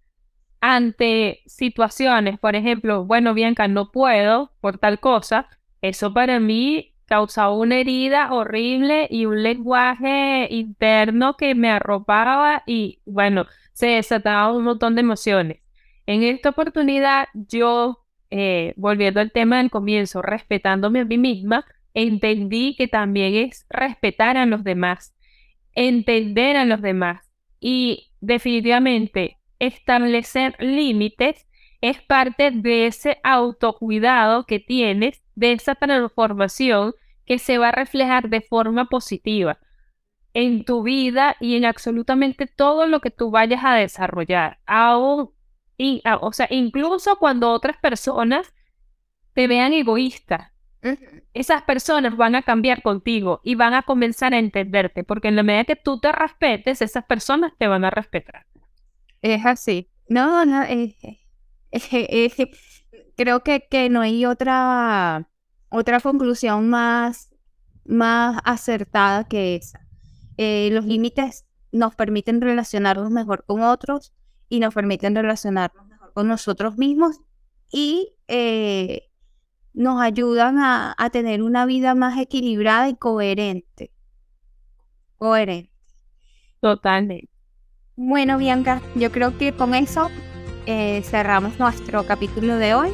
ante 0.59 1.41
situaciones, 1.45 2.39
por 2.39 2.55
ejemplo, 2.55 3.05
bueno, 3.05 3.33
Bianca, 3.33 3.67
no 3.67 3.91
puedo 3.91 4.53
por 4.59 4.79
tal 4.79 4.99
cosa, 4.99 5.47
eso 5.81 6.13
para 6.13 6.39
mí 6.39 6.95
causaba 7.07 7.53
una 7.55 7.79
herida 7.79 8.31
horrible 8.33 9.07
y 9.09 9.25
un 9.25 9.41
lenguaje 9.41 10.47
interno 10.51 11.35
que 11.37 11.55
me 11.55 11.69
arropaba 11.71 12.63
y 12.67 12.99
bueno, 13.05 13.45
se 13.73 13.87
desataba 13.87 14.51
un 14.53 14.63
montón 14.63 14.95
de 14.95 15.01
emociones. 15.01 15.61
En 16.05 16.23
esta 16.23 16.49
oportunidad 16.49 17.27
yo 17.33 18.05
eh, 18.29 18.73
volviendo 18.75 19.21
al 19.21 19.31
tema 19.31 19.57
del 19.57 19.71
comienzo, 19.71 20.21
respetándome 20.21 20.99
a 20.99 21.05
mí 21.05 21.17
misma, 21.17 21.65
entendí 21.93 22.75
que 22.75 22.87
también 22.87 23.35
es 23.35 23.65
respetar 23.69 24.37
a 24.37 24.45
los 24.45 24.63
demás, 24.63 25.15
entender 25.73 26.57
a 26.57 26.65
los 26.65 26.81
demás 26.81 27.31
y 27.59 28.09
definitivamente 28.19 29.37
establecer 29.59 30.55
límites 30.59 31.46
es 31.81 32.01
parte 32.01 32.51
de 32.51 32.87
ese 32.87 33.19
autocuidado 33.23 34.45
que 34.45 34.59
tienes, 34.59 35.21
de 35.35 35.53
esa 35.53 35.75
transformación 35.75 36.93
que 37.25 37.39
se 37.39 37.57
va 37.57 37.69
a 37.69 37.73
reflejar 37.73 38.29
de 38.29 38.41
forma 38.41 38.85
positiva 38.85 39.59
en 40.33 40.65
tu 40.65 40.83
vida 40.83 41.35
y 41.39 41.55
en 41.55 41.65
absolutamente 41.65 42.47
todo 42.47 42.85
lo 42.87 42.99
que 43.01 43.11
tú 43.11 43.31
vayas 43.31 43.63
a 43.63 43.75
desarrollar, 43.75 44.59
aún 44.65 45.31
Ah, 46.03 46.17
o 46.21 46.33
sea, 46.33 46.47
incluso 46.49 47.17
cuando 47.17 47.51
otras 47.51 47.77
personas 47.77 48.53
te 49.33 49.47
vean 49.47 49.73
egoísta, 49.73 50.53
esas 51.33 51.63
personas 51.63 52.15
van 52.15 52.33
a 52.35 52.41
cambiar 52.41 52.81
contigo 52.81 53.41
y 53.43 53.55
van 53.55 53.73
a 53.73 53.83
comenzar 53.83 54.33
a 54.33 54.39
entenderte, 54.39 55.03
porque 55.03 55.27
en 55.27 55.35
la 55.35 55.43
medida 55.43 55.65
que 55.65 55.75
tú 55.75 55.99
te 55.99 56.11
respetes, 56.11 56.81
esas 56.81 57.05
personas 57.05 57.53
te 57.57 57.67
van 57.67 57.85
a 57.85 57.91
respetar. 57.91 58.47
Es 59.21 59.45
así. 59.45 59.89
No, 60.07 60.45
no, 60.45 60.63
creo 63.15 63.43
que, 63.43 63.67
que 63.69 63.89
no 63.89 64.01
hay 64.01 64.25
otra, 64.25 65.29
otra 65.69 65.99
conclusión 65.99 66.69
más, 66.69 67.29
más 67.85 68.39
acertada 68.43 69.27
que 69.27 69.55
esa. 69.55 69.85
Eh, 70.37 70.69
los 70.71 70.85
límites 70.85 71.45
nos 71.71 71.95
permiten 71.95 72.41
relacionarnos 72.41 73.11
mejor 73.11 73.43
con 73.45 73.61
otros, 73.61 74.13
y 74.49 74.59
nos 74.59 74.73
permiten 74.73 75.15
relacionarnos 75.15 75.87
mejor 75.87 76.13
con 76.13 76.27
nosotros 76.27 76.77
mismos 76.77 77.19
y 77.71 78.15
eh, 78.27 79.09
nos 79.73 80.01
ayudan 80.01 80.57
a, 80.59 80.95
tener 81.11 81.43
una 81.43 81.65
vida 81.65 81.95
más 81.95 82.17
equilibrada 82.17 82.89
y 82.89 82.95
coherente. 82.95 83.91
Coherente. 85.17 85.71
Totalmente. 86.61 87.29
Bueno, 87.95 88.37
Bianca, 88.37 88.81
yo 88.95 89.11
creo 89.11 89.37
que 89.37 89.53
con 89.53 89.73
eso 89.73 90.09
eh, 90.67 91.01
cerramos 91.03 91.57
nuestro 91.59 92.05
capítulo 92.05 92.57
de 92.57 92.75
hoy. 92.75 92.89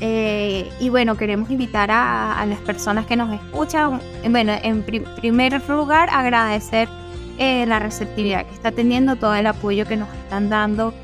Eh, 0.00 0.70
y 0.78 0.88
bueno, 0.88 1.16
queremos 1.16 1.50
invitar 1.50 1.90
a, 1.90 2.44
las 2.46 2.60
personas 2.60 3.06
que 3.06 3.16
nos 3.16 3.32
escuchan. 3.34 4.00
Bueno, 4.30 4.52
en 4.62 4.84
primer 4.84 5.68
lugar, 5.68 6.08
agradecer 6.12 6.88
eh, 7.38 7.66
la 7.66 7.80
receptividad 7.80 8.46
que 8.46 8.54
está 8.54 8.70
teniendo, 8.70 9.16
todo 9.16 9.34
el 9.34 9.48
apoyo 9.48 9.84
que 9.84 9.96
nos 9.96 10.08
están 10.14 10.48
dando 10.48 10.94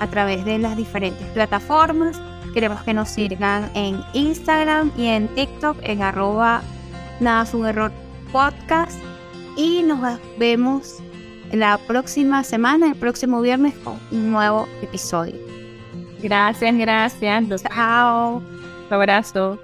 a 0.00 0.06
través 0.08 0.44
de 0.44 0.58
las 0.58 0.76
diferentes 0.76 1.26
plataformas. 1.28 2.20
Queremos 2.52 2.82
que 2.82 2.92
nos 2.92 3.08
sigan 3.08 3.70
en 3.74 4.02
Instagram 4.14 4.90
y 4.96 5.06
en 5.06 5.28
TikTok 5.28 5.76
en 5.82 6.02
arroba 6.02 6.62
nada 7.20 7.44
es 7.44 7.54
un 7.54 7.66
error 7.66 7.92
podcast. 8.32 8.98
Y 9.56 9.82
nos 9.84 10.18
vemos 10.38 11.01
la 11.52 11.78
próxima 11.78 12.42
semana, 12.44 12.88
el 12.88 12.96
próximo 12.96 13.40
viernes, 13.40 13.74
con 13.84 13.98
un 14.10 14.32
nuevo 14.32 14.66
episodio. 14.80 15.36
Gracias, 16.22 16.74
gracias. 16.76 17.62
Chao. 17.62 18.36
Un 18.88 18.94
abrazo. 18.94 19.58